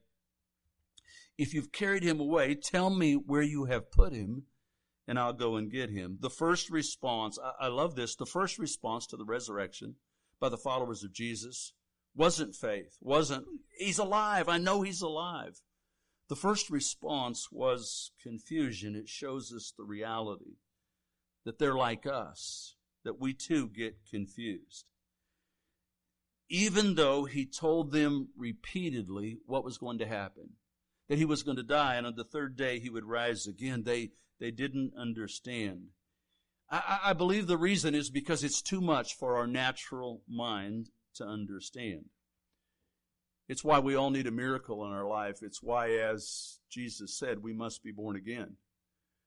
if 1.36 1.54
you've 1.54 1.72
carried 1.72 2.02
him 2.02 2.18
away, 2.18 2.54
tell 2.54 2.90
me 2.90 3.14
where 3.14 3.42
you 3.42 3.66
have 3.66 3.92
put 3.92 4.12
him, 4.12 4.44
and 5.06 5.18
I'll 5.18 5.34
go 5.34 5.56
and 5.56 5.70
get 5.70 5.90
him. 5.90 6.16
The 6.20 6.30
first 6.30 6.70
response, 6.70 7.38
I, 7.38 7.66
I 7.66 7.68
love 7.68 7.94
this, 7.94 8.16
the 8.16 8.26
first 8.26 8.58
response 8.58 9.06
to 9.08 9.16
the 9.16 9.24
resurrection 9.24 9.96
by 10.40 10.48
the 10.48 10.56
followers 10.56 11.04
of 11.04 11.12
Jesus 11.12 11.74
wasn't 12.16 12.56
faith, 12.56 12.96
wasn't, 13.00 13.46
he's 13.78 13.98
alive, 13.98 14.48
I 14.48 14.58
know 14.58 14.82
he's 14.82 15.02
alive. 15.02 15.60
The 16.28 16.36
first 16.36 16.70
response 16.70 17.48
was 17.50 18.12
confusion. 18.22 18.94
It 18.94 19.08
shows 19.08 19.52
us 19.52 19.72
the 19.76 19.84
reality 19.84 20.58
that 21.44 21.58
they're 21.58 21.74
like 21.74 22.06
us, 22.06 22.76
that 23.04 23.20
we 23.20 23.34
too 23.34 23.68
get 23.68 23.96
confused. 24.08 24.86
Even 26.52 26.96
though 26.96 27.24
he 27.24 27.46
told 27.46 27.92
them 27.92 28.28
repeatedly 28.36 29.38
what 29.46 29.64
was 29.64 29.78
going 29.78 29.98
to 29.98 30.06
happen, 30.06 30.50
that 31.08 31.16
he 31.16 31.24
was 31.24 31.44
going 31.44 31.56
to 31.56 31.62
die 31.62 31.94
and 31.94 32.06
on 32.06 32.16
the 32.16 32.24
third 32.24 32.56
day 32.56 32.80
he 32.80 32.90
would 32.90 33.04
rise 33.04 33.46
again, 33.46 33.84
they, 33.84 34.10
they 34.40 34.50
didn't 34.50 34.92
understand. 34.98 35.86
I, 36.68 36.98
I 37.04 37.12
believe 37.12 37.46
the 37.46 37.56
reason 37.56 37.94
is 37.94 38.10
because 38.10 38.42
it's 38.42 38.62
too 38.62 38.80
much 38.80 39.14
for 39.14 39.36
our 39.36 39.46
natural 39.46 40.22
mind 40.28 40.90
to 41.14 41.24
understand. 41.24 42.06
It's 43.48 43.64
why 43.64 43.78
we 43.78 43.94
all 43.94 44.10
need 44.10 44.26
a 44.26 44.32
miracle 44.32 44.84
in 44.84 44.92
our 44.92 45.06
life. 45.06 45.38
It's 45.42 45.62
why, 45.62 45.90
as 45.90 46.58
Jesus 46.68 47.16
said, 47.16 47.42
we 47.42 47.52
must 47.52 47.82
be 47.82 47.92
born 47.92 48.16
again. 48.16 48.56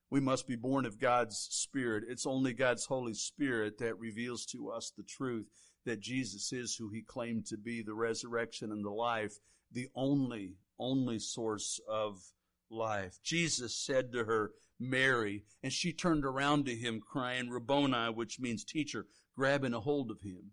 We 0.09 0.19
must 0.19 0.45
be 0.45 0.55
born 0.57 0.86
of 0.86 0.99
God's 0.99 1.38
Spirit. 1.38 2.03
It's 2.07 2.25
only 2.25 2.53
God's 2.53 2.86
Holy 2.86 3.13
Spirit 3.13 3.77
that 3.79 3.97
reveals 3.97 4.45
to 4.47 4.69
us 4.69 4.91
the 4.95 5.03
truth 5.03 5.72
that 5.85 5.99
Jesus 5.99 6.51
is 6.53 6.75
who 6.75 6.89
he 6.89 7.01
claimed 7.01 7.45
to 7.47 7.57
be, 7.57 7.81
the 7.81 7.93
resurrection 7.93 8.71
and 8.71 8.83
the 8.83 8.91
life, 8.91 9.33
the 9.71 9.87
only, 9.95 10.53
only 10.79 11.19
source 11.19 11.79
of 11.87 12.21
life. 12.69 13.19
Jesus 13.23 13.75
said 13.75 14.11
to 14.13 14.25
her, 14.25 14.51
Mary, 14.79 15.43
and 15.61 15.71
she 15.71 15.93
turned 15.93 16.25
around 16.25 16.65
to 16.65 16.75
him 16.75 16.99
crying, 16.99 17.49
Rabboni, 17.49 18.11
which 18.13 18.39
means 18.39 18.63
teacher, 18.63 19.05
grabbing 19.35 19.73
a 19.73 19.79
hold 19.79 20.11
of 20.11 20.21
him. 20.21 20.51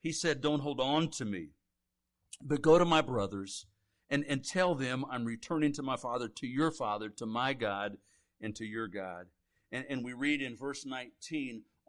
He 0.00 0.12
said, 0.12 0.40
don't 0.40 0.60
hold 0.60 0.80
on 0.80 1.10
to 1.12 1.24
me 1.24 1.50
but 2.42 2.62
go 2.62 2.78
to 2.78 2.84
my 2.84 3.00
brothers 3.00 3.66
and, 4.08 4.24
and 4.28 4.44
tell 4.44 4.74
them 4.74 5.04
I'm 5.10 5.24
returning 5.24 5.72
to 5.74 5.82
my 5.82 5.96
Father, 5.96 6.28
to 6.28 6.46
your 6.46 6.70
Father, 6.70 7.08
to 7.10 7.26
my 7.26 7.52
God, 7.52 7.96
and 8.40 8.54
to 8.56 8.64
your 8.64 8.88
God. 8.88 9.26
And, 9.70 9.84
and 9.88 10.04
we 10.04 10.14
read 10.14 10.42
in 10.42 10.56
verse 10.56 10.84
19, 10.84 11.62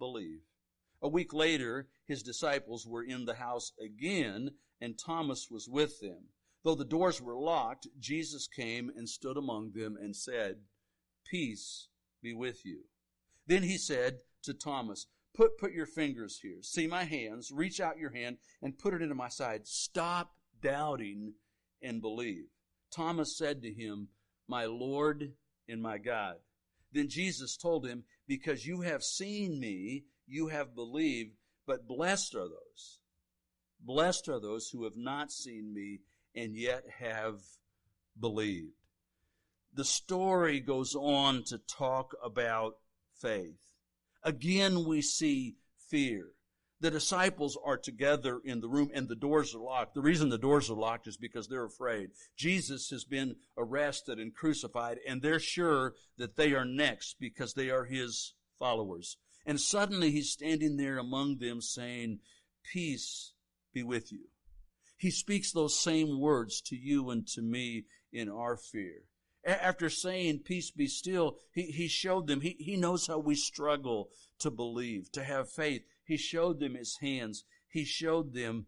believe. 0.00 0.40
A 1.00 1.08
week 1.08 1.32
later, 1.32 1.88
his 2.06 2.24
disciples 2.24 2.88
were 2.88 3.04
in 3.04 3.24
the 3.24 3.34
house 3.34 3.70
again 3.80 4.50
and 4.80 4.98
Thomas 4.98 5.48
was 5.48 5.68
with 5.68 6.00
them. 6.00 6.30
Though 6.64 6.74
the 6.74 6.84
doors 6.84 7.22
were 7.22 7.38
locked, 7.38 7.86
Jesus 8.00 8.48
came 8.48 8.90
and 8.96 9.08
stood 9.08 9.36
among 9.36 9.72
them 9.72 9.96
and 9.96 10.16
said, 10.16 10.56
Peace 11.30 11.88
be 12.20 12.34
with 12.34 12.64
you. 12.64 12.80
Then 13.46 13.62
he 13.62 13.78
said 13.78 14.18
to 14.42 14.54
Thomas, 14.54 15.06
Put, 15.32 15.58
put 15.58 15.72
your 15.72 15.86
fingers 15.86 16.40
here. 16.42 16.58
See 16.62 16.88
my 16.88 17.04
hands. 17.04 17.52
Reach 17.52 17.80
out 17.80 17.98
your 17.98 18.10
hand 18.10 18.38
and 18.60 18.78
put 18.78 18.94
it 18.94 19.00
into 19.00 19.14
my 19.14 19.28
side. 19.28 19.66
Stop 19.66 20.32
doubting 20.60 21.34
and 21.80 22.02
believe. 22.02 22.46
Thomas 22.90 23.38
said 23.38 23.62
to 23.62 23.72
him, 23.72 24.08
my 24.50 24.64
Lord 24.64 25.32
and 25.68 25.80
my 25.80 25.96
God. 25.96 26.34
Then 26.92 27.08
Jesus 27.08 27.56
told 27.56 27.86
him, 27.86 28.04
Because 28.26 28.66
you 28.66 28.80
have 28.82 29.02
seen 29.02 29.60
me, 29.60 30.04
you 30.26 30.48
have 30.48 30.74
believed, 30.74 31.36
but 31.66 31.86
blessed 31.86 32.34
are 32.34 32.48
those. 32.48 33.00
Blessed 33.80 34.28
are 34.28 34.40
those 34.40 34.68
who 34.68 34.84
have 34.84 34.96
not 34.96 35.30
seen 35.30 35.72
me 35.72 36.00
and 36.34 36.56
yet 36.56 36.84
have 36.98 37.40
believed. 38.18 38.74
The 39.72 39.84
story 39.84 40.60
goes 40.60 40.94
on 40.94 41.44
to 41.44 41.58
talk 41.58 42.14
about 42.24 42.74
faith. 43.20 43.56
Again, 44.22 44.84
we 44.84 45.00
see 45.00 45.56
fear. 45.88 46.32
The 46.80 46.90
disciples 46.90 47.58
are 47.62 47.76
together 47.76 48.40
in 48.42 48.60
the 48.60 48.68
room 48.68 48.90
and 48.94 49.06
the 49.06 49.14
doors 49.14 49.54
are 49.54 49.60
locked. 49.60 49.94
The 49.94 50.00
reason 50.00 50.30
the 50.30 50.38
doors 50.38 50.70
are 50.70 50.76
locked 50.76 51.06
is 51.06 51.18
because 51.18 51.46
they're 51.46 51.64
afraid. 51.64 52.10
Jesus 52.36 52.88
has 52.88 53.04
been 53.04 53.36
arrested 53.58 54.18
and 54.18 54.34
crucified 54.34 54.98
and 55.06 55.20
they're 55.20 55.40
sure 55.40 55.94
that 56.16 56.36
they 56.36 56.54
are 56.54 56.64
next 56.64 57.16
because 57.20 57.52
they 57.52 57.68
are 57.68 57.84
his 57.84 58.34
followers. 58.58 59.18
And 59.44 59.60
suddenly 59.60 60.10
he's 60.10 60.30
standing 60.30 60.76
there 60.76 60.98
among 60.98 61.38
them 61.38 61.60
saying, 61.60 62.20
peace 62.72 63.32
be 63.74 63.82
with 63.82 64.10
you. 64.12 64.28
He 64.96 65.10
speaks 65.10 65.52
those 65.52 65.78
same 65.78 66.20
words 66.20 66.60
to 66.62 66.76
you 66.76 67.10
and 67.10 67.26
to 67.28 67.42
me 67.42 67.84
in 68.12 68.28
our 68.28 68.56
fear. 68.56 69.04
After 69.46 69.88
saying, 69.88 70.40
peace 70.40 70.70
be 70.70 70.86
still, 70.86 71.38
he, 71.54 71.62
he 71.62 71.88
showed 71.88 72.26
them, 72.26 72.42
he, 72.42 72.56
he 72.58 72.76
knows 72.76 73.06
how 73.06 73.18
we 73.18 73.34
struggle 73.34 74.10
to 74.40 74.50
believe, 74.50 75.10
to 75.12 75.24
have 75.24 75.50
faith. 75.50 75.82
He 76.10 76.16
showed 76.16 76.58
them 76.58 76.74
his 76.74 76.96
hands. 76.96 77.44
He 77.68 77.84
showed 77.84 78.34
them 78.34 78.66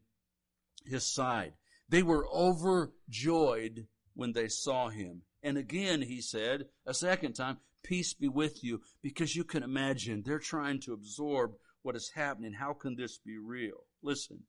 his 0.86 1.04
side. 1.04 1.54
They 1.88 2.04
were 2.04 2.24
overjoyed 2.32 3.88
when 4.14 4.30
they 4.30 4.46
saw 4.46 4.90
him. 4.90 5.22
And 5.42 5.58
again, 5.58 6.02
he 6.02 6.20
said, 6.20 6.68
a 6.86 6.94
second 6.94 7.32
time, 7.32 7.58
peace 7.82 8.14
be 8.14 8.28
with 8.28 8.62
you, 8.62 8.82
because 9.02 9.34
you 9.34 9.42
can 9.42 9.64
imagine 9.64 10.22
they're 10.24 10.38
trying 10.38 10.78
to 10.82 10.92
absorb 10.92 11.54
what 11.82 11.96
is 11.96 12.12
happening. 12.14 12.52
How 12.52 12.74
can 12.74 12.94
this 12.94 13.18
be 13.18 13.38
real? 13.38 13.86
Listen, 14.04 14.44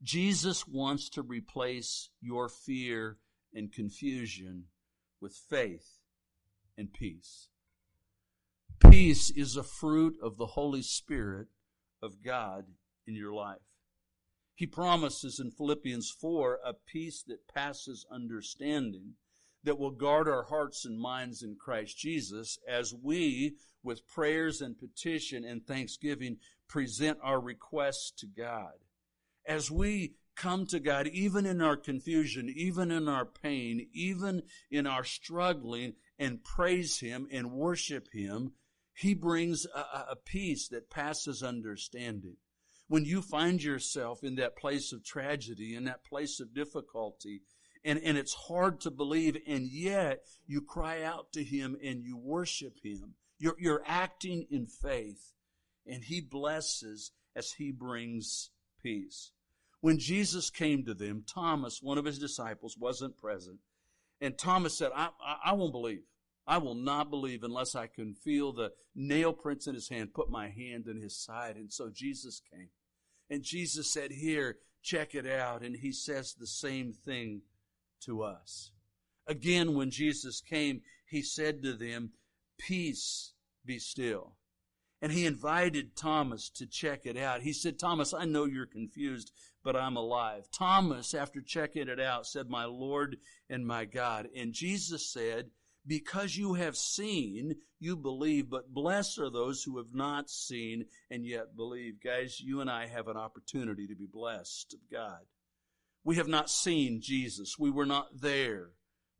Jesus 0.00 0.68
wants 0.68 1.08
to 1.10 1.22
replace 1.22 2.10
your 2.20 2.48
fear 2.48 3.16
and 3.52 3.72
confusion 3.72 4.66
with 5.20 5.34
faith 5.50 5.98
and 6.78 6.92
peace. 6.92 7.48
Peace 8.78 9.30
is 9.30 9.56
a 9.56 9.64
fruit 9.64 10.16
of 10.22 10.36
the 10.36 10.46
Holy 10.46 10.82
Spirit 10.82 11.48
of 12.02 12.22
God 12.22 12.66
in 13.06 13.14
your 13.14 13.32
life. 13.32 13.60
He 14.54 14.66
promises 14.66 15.38
in 15.38 15.50
Philippians 15.50 16.10
4 16.10 16.60
a 16.64 16.72
peace 16.72 17.22
that 17.28 17.46
passes 17.46 18.06
understanding 18.10 19.14
that 19.64 19.78
will 19.78 19.90
guard 19.90 20.28
our 20.28 20.44
hearts 20.44 20.84
and 20.84 20.98
minds 20.98 21.42
in 21.42 21.56
Christ 21.56 21.98
Jesus 21.98 22.58
as 22.66 22.94
we, 22.94 23.56
with 23.82 24.08
prayers 24.08 24.62
and 24.62 24.78
petition 24.78 25.44
and 25.44 25.66
thanksgiving, 25.66 26.38
present 26.68 27.18
our 27.22 27.40
requests 27.40 28.12
to 28.12 28.26
God. 28.26 28.72
As 29.46 29.70
we 29.70 30.14
come 30.36 30.66
to 30.66 30.80
God, 30.80 31.06
even 31.08 31.46
in 31.46 31.60
our 31.60 31.76
confusion, 31.76 32.52
even 32.54 32.90
in 32.90 33.08
our 33.08 33.24
pain, 33.26 33.88
even 33.92 34.42
in 34.70 34.86
our 34.86 35.04
struggling, 35.04 35.94
and 36.18 36.44
praise 36.44 37.00
Him 37.00 37.26
and 37.30 37.52
worship 37.52 38.08
Him, 38.12 38.52
he 38.96 39.12
brings 39.12 39.66
a, 39.66 40.12
a 40.12 40.16
peace 40.16 40.68
that 40.68 40.90
passes 40.90 41.42
understanding. 41.42 42.36
When 42.88 43.04
you 43.04 43.20
find 43.20 43.62
yourself 43.62 44.24
in 44.24 44.36
that 44.36 44.56
place 44.56 44.92
of 44.92 45.04
tragedy, 45.04 45.74
in 45.74 45.84
that 45.84 46.04
place 46.04 46.40
of 46.40 46.54
difficulty, 46.54 47.42
and, 47.84 48.00
and 48.02 48.16
it's 48.16 48.32
hard 48.32 48.80
to 48.80 48.90
believe, 48.90 49.36
and 49.46 49.66
yet 49.66 50.20
you 50.46 50.62
cry 50.62 51.02
out 51.02 51.32
to 51.32 51.44
Him 51.44 51.76
and 51.84 52.02
you 52.02 52.16
worship 52.16 52.78
Him. 52.82 53.14
You're, 53.38 53.56
you're 53.58 53.82
acting 53.86 54.46
in 54.50 54.66
faith, 54.66 55.32
and 55.86 56.02
He 56.02 56.22
blesses 56.22 57.12
as 57.34 57.52
He 57.52 57.72
brings 57.72 58.50
peace. 58.82 59.32
When 59.82 59.98
Jesus 59.98 60.48
came 60.48 60.84
to 60.86 60.94
them, 60.94 61.24
Thomas, 61.26 61.80
one 61.82 61.98
of 61.98 62.06
His 62.06 62.18
disciples, 62.18 62.76
wasn't 62.78 63.18
present. 63.18 63.58
And 64.22 64.38
Thomas 64.38 64.78
said, 64.78 64.90
I, 64.96 65.10
I, 65.20 65.50
I 65.50 65.52
won't 65.52 65.72
believe. 65.72 66.04
I 66.46 66.58
will 66.58 66.74
not 66.74 67.10
believe 67.10 67.42
unless 67.42 67.74
I 67.74 67.88
can 67.88 68.14
feel 68.14 68.52
the 68.52 68.72
nail 68.94 69.32
prints 69.32 69.66
in 69.66 69.74
his 69.74 69.88
hand, 69.88 70.14
put 70.14 70.30
my 70.30 70.48
hand 70.48 70.86
in 70.86 71.00
his 71.00 71.16
side. 71.16 71.56
And 71.56 71.72
so 71.72 71.90
Jesus 71.90 72.40
came. 72.50 72.68
And 73.28 73.42
Jesus 73.42 73.92
said, 73.92 74.12
Here, 74.12 74.58
check 74.82 75.14
it 75.14 75.26
out. 75.26 75.62
And 75.62 75.76
he 75.76 75.92
says 75.92 76.34
the 76.34 76.46
same 76.46 76.92
thing 76.92 77.42
to 78.02 78.22
us. 78.22 78.70
Again, 79.26 79.74
when 79.74 79.90
Jesus 79.90 80.40
came, 80.40 80.82
he 81.06 81.22
said 81.22 81.62
to 81.62 81.72
them, 81.72 82.10
Peace 82.58 83.32
be 83.64 83.78
still. 83.78 84.36
And 85.02 85.12
he 85.12 85.26
invited 85.26 85.96
Thomas 85.96 86.48
to 86.50 86.66
check 86.66 87.00
it 87.04 87.18
out. 87.18 87.42
He 87.42 87.52
said, 87.52 87.78
Thomas, 87.78 88.14
I 88.14 88.24
know 88.24 88.44
you're 88.44 88.66
confused, 88.66 89.32
but 89.62 89.76
I'm 89.76 89.96
alive. 89.96 90.48
Thomas, 90.52 91.12
after 91.12 91.40
checking 91.40 91.88
it 91.88 92.00
out, 92.00 92.26
said, 92.26 92.48
My 92.48 92.64
Lord 92.64 93.16
and 93.50 93.66
my 93.66 93.84
God. 93.84 94.28
And 94.34 94.52
Jesus 94.52 95.12
said, 95.12 95.50
because 95.86 96.36
you 96.36 96.54
have 96.54 96.76
seen, 96.76 97.56
you 97.78 97.96
believe, 97.96 98.50
but 98.50 98.74
blessed 98.74 99.18
are 99.18 99.30
those 99.30 99.62
who 99.62 99.76
have 99.76 99.94
not 99.94 100.28
seen 100.28 100.86
and 101.10 101.24
yet 101.24 101.56
believe. 101.56 102.02
Guys, 102.02 102.40
you 102.40 102.60
and 102.60 102.70
I 102.70 102.86
have 102.86 103.08
an 103.08 103.16
opportunity 103.16 103.86
to 103.86 103.94
be 103.94 104.06
blessed 104.10 104.74
of 104.74 104.80
God. 104.90 105.20
We 106.04 106.16
have 106.16 106.28
not 106.28 106.50
seen 106.50 107.00
Jesus. 107.00 107.58
We 107.58 107.70
were 107.70 107.86
not 107.86 108.20
there. 108.20 108.70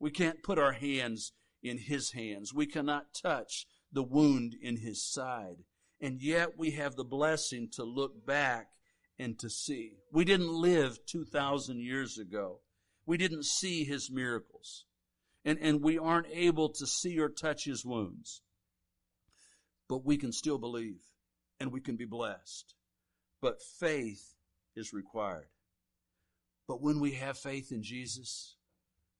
We 0.00 0.11
can't 0.11 0.42
put 0.42 0.59
our 0.59 0.72
hands 0.72 1.33
in 1.62 1.79
His 1.79 2.12
hands. 2.12 2.52
We 2.52 2.66
cannot 2.66 3.14
touch 3.14 3.66
the 3.92 4.02
wound 4.02 4.55
in 4.61 4.79
His 4.79 5.05
side. 5.05 5.64
And 6.00 6.20
yet 6.20 6.59
we 6.59 6.72
have 6.72 6.96
the 6.96 7.05
blessing 7.05 7.68
to 7.72 7.85
look 7.85 8.26
back 8.26 8.68
and 9.18 9.38
to 9.38 9.48
see. 9.48 9.98
We 10.12 10.24
didn't 10.24 10.52
live 10.52 10.98
2,000 11.07 11.81
years 11.81 12.18
ago. 12.18 12.61
We 13.07 13.16
didn't 13.16 13.44
see 13.44 13.85
His 13.85 14.11
miracles 14.11 14.86
and, 15.47 15.61
and 15.61 15.81
we 15.81 15.97
aren't 15.97 16.27
able 16.33 16.69
to 16.71 16.87
see 16.87 17.19
or 17.21 17.29
touch 17.29 17.65
his 17.65 17.85
wounds. 17.85 18.43
But 19.89 20.05
we 20.05 20.19
can 20.19 20.33
still 20.33 20.59
believe 20.59 21.01
and 21.61 21.73
we 21.73 21.81
can 21.81 21.97
be 21.97 22.05
blessed. 22.05 22.75
But 23.41 23.63
faith 23.79 24.35
is 24.75 24.93
required. 24.93 25.47
But 26.67 26.83
when 26.83 26.99
we 26.99 27.13
have 27.13 27.39
faith 27.39 27.71
in 27.71 27.85
Jesus, 27.85 28.57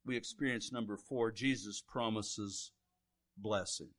we 0.05 0.17
experience 0.17 0.73
number 0.73 0.97
four, 0.97 1.31
Jesus 1.31 1.81
promises 1.81 2.73
blessing. 3.39 3.91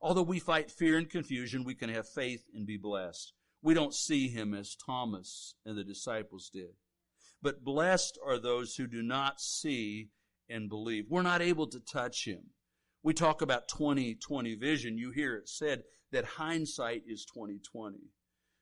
Although 0.00 0.22
we 0.22 0.38
fight 0.38 0.70
fear 0.70 0.96
and 0.96 1.08
confusion, 1.08 1.62
we 1.62 1.74
can 1.74 1.90
have 1.90 2.08
faith 2.08 2.44
and 2.54 2.66
be 2.66 2.78
blessed. 2.78 3.34
We 3.62 3.74
don't 3.74 3.94
see 3.94 4.28
him 4.28 4.54
as 4.54 4.76
Thomas 4.76 5.54
and 5.66 5.76
the 5.76 5.84
disciples 5.84 6.48
did. 6.52 6.74
But 7.42 7.64
blessed 7.64 8.18
are 8.24 8.38
those 8.38 8.76
who 8.76 8.86
do 8.86 9.02
not 9.02 9.40
see 9.40 10.08
and 10.48 10.68
believe. 10.68 11.06
We're 11.08 11.22
not 11.22 11.42
able 11.42 11.66
to 11.68 11.80
touch 11.80 12.26
him. 12.26 12.50
We 13.02 13.14
talk 13.14 13.42
about 13.42 13.68
2020 13.68 14.54
vision. 14.56 14.98
You 14.98 15.10
hear 15.10 15.36
it 15.36 15.48
said 15.48 15.84
that 16.12 16.24
hindsight 16.24 17.02
is 17.06 17.24
2020. 17.24 17.98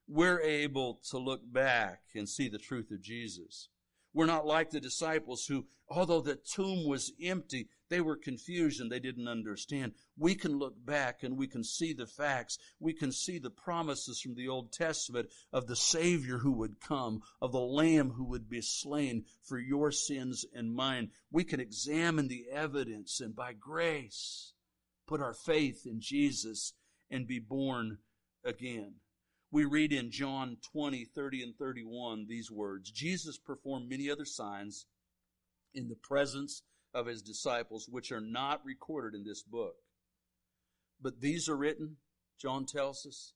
We're 0.06 0.40
able 0.40 1.00
to 1.10 1.18
look 1.18 1.40
back 1.50 2.00
and 2.14 2.28
see 2.28 2.48
the 2.48 2.58
truth 2.58 2.90
of 2.90 3.00
Jesus. 3.00 3.68
We're 4.12 4.26
not 4.26 4.46
like 4.46 4.70
the 4.70 4.80
disciples 4.80 5.46
who, 5.46 5.66
although 5.88 6.20
the 6.20 6.36
tomb 6.36 6.86
was 6.86 7.12
empty, 7.22 7.68
they 7.94 8.00
were 8.00 8.16
confused 8.16 8.80
and 8.80 8.90
they 8.90 8.98
didn't 8.98 9.28
understand. 9.28 9.92
We 10.18 10.34
can 10.34 10.58
look 10.58 10.74
back 10.84 11.22
and 11.22 11.38
we 11.38 11.46
can 11.46 11.62
see 11.62 11.92
the 11.92 12.08
facts. 12.08 12.58
We 12.80 12.92
can 12.92 13.12
see 13.12 13.38
the 13.38 13.50
promises 13.50 14.20
from 14.20 14.34
the 14.34 14.48
Old 14.48 14.72
Testament 14.72 15.28
of 15.52 15.68
the 15.68 15.76
Savior 15.76 16.38
who 16.38 16.50
would 16.50 16.80
come, 16.80 17.22
of 17.40 17.52
the 17.52 17.60
Lamb 17.60 18.10
who 18.10 18.24
would 18.24 18.48
be 18.48 18.62
slain 18.62 19.26
for 19.44 19.60
your 19.60 19.92
sins 19.92 20.44
and 20.52 20.74
mine. 20.74 21.12
We 21.30 21.44
can 21.44 21.60
examine 21.60 22.26
the 22.26 22.46
evidence 22.52 23.20
and 23.20 23.36
by 23.36 23.52
grace 23.52 24.54
put 25.06 25.20
our 25.20 25.34
faith 25.34 25.86
in 25.86 26.00
Jesus 26.00 26.72
and 27.12 27.28
be 27.28 27.38
born 27.38 27.98
again 28.44 28.94
we 29.50 29.64
read 29.64 29.92
in 29.92 30.10
John 30.10 30.56
20, 30.72 31.04
30, 31.04 31.44
and 31.44 31.56
31 31.56 32.26
these 32.28 32.50
words 32.50 32.90
Jesus 32.90 33.38
performed 33.38 33.88
many 33.88 34.10
other 34.10 34.24
signs 34.24 34.86
in 35.72 35.86
the 35.88 35.94
presence 35.94 36.62
of 36.94 37.06
his 37.06 37.22
disciples, 37.22 37.88
which 37.90 38.12
are 38.12 38.20
not 38.20 38.64
recorded 38.64 39.18
in 39.18 39.24
this 39.24 39.42
book. 39.42 39.74
But 41.00 41.20
these 41.20 41.48
are 41.48 41.56
written, 41.56 41.96
John 42.40 42.64
tells 42.64 43.04
us, 43.04 43.32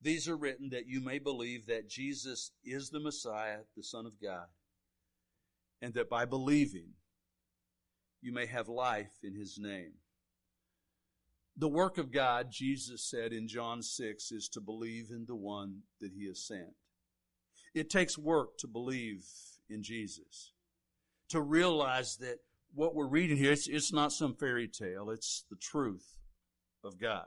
these 0.00 0.28
are 0.28 0.36
written 0.36 0.70
that 0.70 0.86
you 0.86 1.00
may 1.00 1.18
believe 1.18 1.66
that 1.66 1.88
Jesus 1.88 2.52
is 2.64 2.90
the 2.90 3.00
Messiah, 3.00 3.60
the 3.76 3.82
Son 3.82 4.06
of 4.06 4.20
God, 4.20 4.46
and 5.80 5.94
that 5.94 6.10
by 6.10 6.24
believing 6.24 6.90
you 8.20 8.32
may 8.32 8.46
have 8.46 8.68
life 8.68 9.12
in 9.22 9.34
his 9.34 9.58
name. 9.58 9.92
The 11.56 11.68
work 11.68 11.98
of 11.98 12.12
God, 12.12 12.48
Jesus 12.50 13.02
said 13.02 13.32
in 13.32 13.48
John 13.48 13.82
6, 13.82 14.30
is 14.30 14.48
to 14.50 14.60
believe 14.60 15.10
in 15.10 15.24
the 15.26 15.34
one 15.34 15.82
that 16.00 16.12
he 16.12 16.26
has 16.26 16.40
sent. 16.40 16.74
It 17.74 17.90
takes 17.90 18.16
work 18.16 18.58
to 18.58 18.68
believe 18.68 19.24
in 19.68 19.82
Jesus, 19.82 20.52
to 21.30 21.40
realize 21.40 22.16
that 22.18 22.38
what 22.74 22.94
we're 22.94 23.08
reading 23.08 23.36
here, 23.36 23.52
it's, 23.52 23.68
it's 23.68 23.92
not 23.92 24.12
some 24.12 24.34
fairy 24.34 24.68
tale, 24.68 25.10
it's 25.10 25.44
the 25.50 25.56
truth 25.56 26.18
of 26.84 27.00
God. 27.00 27.26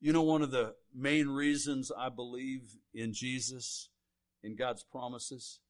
You 0.00 0.12
know, 0.12 0.22
one 0.22 0.42
of 0.42 0.50
the 0.50 0.74
main 0.94 1.28
reasons 1.28 1.90
I 1.96 2.08
believe 2.08 2.76
in 2.94 3.12
Jesus, 3.12 3.88
in 4.42 4.56
God's 4.56 4.84
promises, 4.84 5.60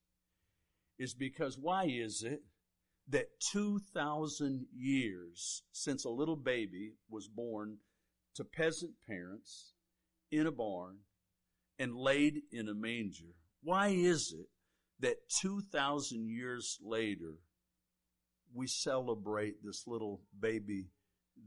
is 0.99 1.15
because 1.15 1.59
why 1.59 1.85
is 1.85 2.23
it 2.23 2.43
that 3.09 3.41
2,000 3.53 4.67
years 4.75 5.63
since 5.73 6.05
a 6.05 6.11
little 6.11 6.37
baby 6.37 6.93
was 7.11 7.29
born 7.29 7.79
to 8.35 8.45
peasant 8.45 8.93
parents 9.07 9.73
in 10.31 10.47
a 10.47 10.53
barn 10.53 10.99
and 11.79 11.97
laid 11.97 12.43
in 12.53 12.69
a 12.69 12.75
manger, 12.75 13.35
why 13.63 13.89
is 13.89 14.35
it 14.39 14.49
that 15.01 15.29
2,000 15.41 16.29
years 16.29 16.79
later 16.83 17.35
we 18.55 18.67
celebrate 18.67 19.65
this 19.65 19.85
little 19.87 20.23
baby 20.39 20.91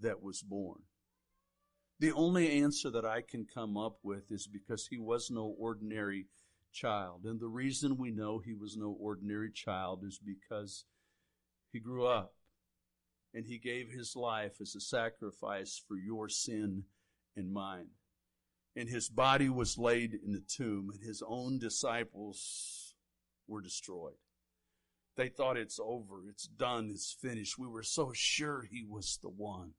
that 0.01 0.21
was 0.21 0.41
born? 0.41 0.79
The 1.99 2.11
only 2.11 2.61
answer 2.61 2.89
that 2.89 3.05
I 3.05 3.21
can 3.21 3.45
come 3.45 3.77
up 3.77 3.99
with 4.03 4.31
is 4.31 4.47
because 4.47 4.87
he 4.87 4.97
was 4.97 5.31
no 5.31 5.55
ordinary 5.57 6.27
child. 6.73 7.21
And 7.23 7.39
the 7.39 7.47
reason 7.47 7.97
we 7.97 8.11
know 8.11 8.39
he 8.39 8.53
was 8.53 8.75
no 8.75 8.95
ordinary 8.99 9.51
child 9.51 10.03
is 10.05 10.19
because 10.19 10.85
he 11.71 11.79
grew 11.79 12.05
up 12.05 12.33
and 13.33 13.45
he 13.45 13.57
gave 13.57 13.89
his 13.89 14.15
life 14.15 14.61
as 14.61 14.75
a 14.75 14.81
sacrifice 14.81 15.81
for 15.87 15.97
your 15.97 16.29
sin 16.29 16.83
and 17.35 17.51
mine. 17.51 17.87
And 18.75 18.89
his 18.89 19.09
body 19.09 19.47
was 19.47 19.77
laid 19.77 20.13
in 20.13 20.33
the 20.33 20.43
tomb, 20.45 20.89
and 20.93 21.01
his 21.01 21.23
own 21.25 21.59
disciples 21.59 22.93
were 23.47 23.61
destroyed. 23.61 24.15
They 25.15 25.29
thought 25.29 25.57
it's 25.57 25.79
over, 25.79 26.27
it's 26.29 26.47
done, 26.47 26.89
it's 26.91 27.15
finished. 27.21 27.57
We 27.57 27.67
were 27.67 27.83
so 27.83 28.11
sure 28.13 28.63
he 28.69 28.83
was 28.83 29.17
the 29.21 29.29
one. 29.29 29.71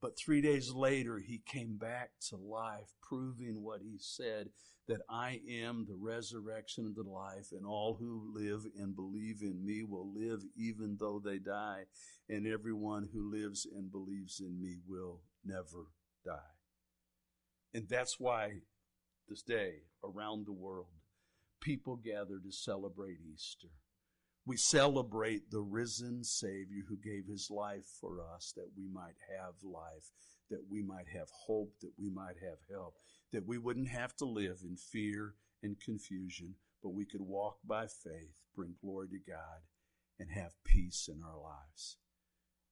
But 0.00 0.16
three 0.16 0.40
days 0.40 0.70
later, 0.70 1.18
he 1.18 1.42
came 1.44 1.76
back 1.76 2.10
to 2.28 2.36
life, 2.36 2.94
proving 3.02 3.62
what 3.62 3.80
he 3.82 3.96
said 3.98 4.48
that 4.88 5.02
I 5.08 5.40
am 5.48 5.84
the 5.86 5.96
resurrection 5.96 6.86
and 6.86 6.96
the 6.96 7.08
life, 7.08 7.48
and 7.52 7.66
all 7.66 7.94
who 7.94 8.32
live 8.34 8.66
and 8.78 8.96
believe 8.96 9.42
in 9.42 9.64
me 9.64 9.84
will 9.84 10.12
live 10.12 10.40
even 10.56 10.96
though 10.98 11.20
they 11.22 11.38
die, 11.38 11.84
and 12.28 12.46
everyone 12.46 13.08
who 13.12 13.30
lives 13.30 13.66
and 13.66 13.92
believes 13.92 14.40
in 14.40 14.60
me 14.60 14.76
will 14.88 15.20
never 15.44 15.86
die. 16.24 16.56
And 17.74 17.88
that's 17.88 18.18
why 18.18 18.62
this 19.28 19.42
day, 19.42 19.82
around 20.02 20.46
the 20.46 20.52
world, 20.52 20.88
people 21.60 21.96
gather 21.96 22.38
to 22.38 22.50
celebrate 22.50 23.18
Easter. 23.32 23.68
We 24.46 24.56
celebrate 24.56 25.50
the 25.50 25.60
risen 25.60 26.24
Savior 26.24 26.84
who 26.88 26.96
gave 26.96 27.26
his 27.26 27.50
life 27.50 27.84
for 28.00 28.20
us 28.34 28.52
that 28.56 28.70
we 28.76 28.88
might 28.88 29.16
have 29.36 29.54
life, 29.62 30.10
that 30.50 30.64
we 30.70 30.82
might 30.82 31.08
have 31.12 31.28
hope, 31.46 31.74
that 31.82 31.92
we 31.98 32.10
might 32.10 32.36
have 32.42 32.58
help, 32.70 32.94
that 33.32 33.46
we 33.46 33.58
wouldn't 33.58 33.88
have 33.88 34.16
to 34.16 34.24
live 34.24 34.60
in 34.64 34.76
fear 34.76 35.34
and 35.62 35.78
confusion, 35.78 36.54
but 36.82 36.90
we 36.90 37.04
could 37.04 37.20
walk 37.20 37.58
by 37.66 37.86
faith, 37.86 38.34
bring 38.56 38.74
glory 38.80 39.08
to 39.08 39.30
God, 39.30 39.60
and 40.18 40.30
have 40.30 40.52
peace 40.64 41.08
in 41.12 41.22
our 41.22 41.40
lives. 41.40 41.96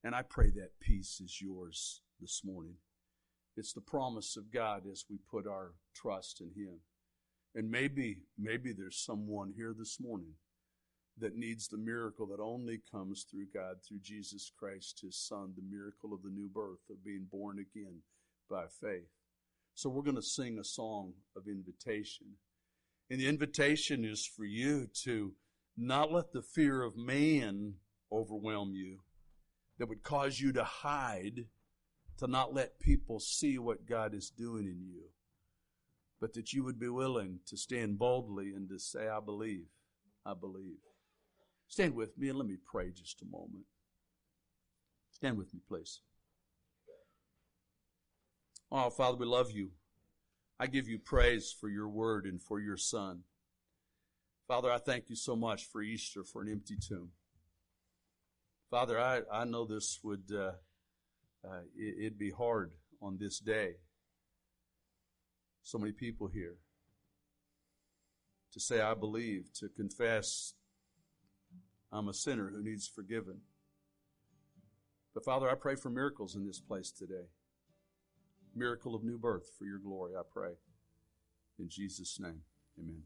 And 0.02 0.14
I 0.14 0.22
pray 0.22 0.50
that 0.50 0.80
peace 0.80 1.20
is 1.20 1.40
yours 1.40 2.00
this 2.20 2.42
morning. 2.44 2.76
It's 3.56 3.72
the 3.72 3.80
promise 3.80 4.36
of 4.36 4.52
God 4.52 4.82
as 4.90 5.04
we 5.10 5.18
put 5.30 5.46
our 5.46 5.74
trust 5.94 6.40
in 6.40 6.48
Him. 6.48 6.78
And 7.54 7.70
maybe, 7.70 8.22
maybe 8.38 8.72
there's 8.72 9.04
someone 9.04 9.52
here 9.56 9.74
this 9.76 9.98
morning 10.00 10.34
that 11.20 11.36
needs 11.36 11.68
the 11.68 11.78
miracle 11.78 12.26
that 12.26 12.40
only 12.40 12.80
comes 12.90 13.26
through 13.30 13.46
God, 13.52 13.76
through 13.86 14.00
Jesus 14.02 14.50
Christ, 14.58 15.00
His 15.02 15.16
Son, 15.16 15.52
the 15.56 15.76
miracle 15.76 16.12
of 16.12 16.22
the 16.22 16.30
new 16.30 16.48
birth, 16.48 16.80
of 16.90 17.04
being 17.04 17.26
born 17.30 17.58
again 17.58 17.98
by 18.50 18.64
faith. 18.80 19.08
So 19.74 19.88
we're 19.88 20.02
going 20.02 20.16
to 20.16 20.22
sing 20.22 20.58
a 20.58 20.64
song 20.64 21.12
of 21.36 21.46
invitation. 21.46 22.26
And 23.10 23.20
the 23.20 23.28
invitation 23.28 24.04
is 24.04 24.26
for 24.26 24.44
you 24.44 24.88
to 25.04 25.32
not 25.76 26.12
let 26.12 26.32
the 26.32 26.42
fear 26.42 26.82
of 26.82 26.96
man 26.96 27.74
overwhelm 28.12 28.74
you 28.74 28.98
that 29.78 29.88
would 29.88 30.02
cause 30.02 30.40
you 30.40 30.52
to 30.52 30.64
hide, 30.64 31.46
to 32.18 32.26
not 32.26 32.52
let 32.52 32.80
people 32.80 33.20
see 33.20 33.58
what 33.58 33.86
God 33.86 34.14
is 34.14 34.30
doing 34.30 34.66
in 34.66 34.82
you, 34.84 35.04
but 36.20 36.34
that 36.34 36.52
you 36.52 36.64
would 36.64 36.80
be 36.80 36.88
willing 36.88 37.38
to 37.46 37.56
stand 37.56 37.98
boldly 37.98 38.52
and 38.54 38.68
to 38.68 38.78
say, 38.78 39.08
I 39.08 39.20
believe, 39.20 39.66
I 40.26 40.34
believe. 40.34 40.78
Stand 41.68 41.94
with 41.94 42.16
me 42.18 42.30
and 42.30 42.38
let 42.38 42.48
me 42.48 42.56
pray 42.64 42.90
just 42.90 43.22
a 43.22 43.26
moment. 43.26 43.64
Stand 45.12 45.36
with 45.36 45.52
me, 45.52 45.60
please. 45.68 46.00
Oh, 48.70 48.90
Father, 48.90 49.16
we 49.16 49.26
love 49.26 49.50
you. 49.50 49.70
I 50.58 50.66
give 50.66 50.88
you 50.88 50.98
praise 50.98 51.54
for 51.58 51.68
your 51.68 51.88
word 51.88 52.24
and 52.24 52.42
for 52.42 52.58
your 52.58 52.76
son. 52.76 53.20
Father, 54.46 54.72
I 54.72 54.78
thank 54.78 55.08
you 55.08 55.16
so 55.16 55.36
much 55.36 55.66
for 55.66 55.82
Easter, 55.82 56.24
for 56.24 56.42
an 56.42 56.50
empty 56.50 56.76
tomb. 56.76 57.10
Father, 58.70 58.98
I, 58.98 59.20
I 59.32 59.44
know 59.44 59.64
this 59.64 60.00
would, 60.02 60.24
uh, 60.32 60.52
uh, 61.46 61.60
it, 61.76 61.94
it'd 61.98 62.18
be 62.18 62.30
hard 62.30 62.72
on 63.00 63.18
this 63.18 63.38
day. 63.38 63.74
So 65.62 65.78
many 65.78 65.92
people 65.92 66.28
here 66.28 66.56
to 68.52 68.60
say, 68.60 68.80
I 68.80 68.94
believe, 68.94 69.52
to 69.54 69.68
confess 69.68 70.54
I'm 71.92 72.08
a 72.08 72.14
sinner 72.14 72.50
who 72.50 72.62
needs 72.62 72.86
forgiven. 72.86 73.40
But 75.14 75.24
Father, 75.24 75.50
I 75.50 75.54
pray 75.54 75.74
for 75.74 75.90
miracles 75.90 76.36
in 76.36 76.46
this 76.46 76.60
place 76.60 76.90
today. 76.90 77.26
Miracle 78.54 78.94
of 78.94 79.04
new 79.04 79.18
birth 79.18 79.50
for 79.58 79.64
your 79.64 79.78
glory, 79.78 80.12
I 80.16 80.22
pray. 80.30 80.52
In 81.58 81.68
Jesus' 81.68 82.20
name, 82.20 82.42
amen. 82.78 83.02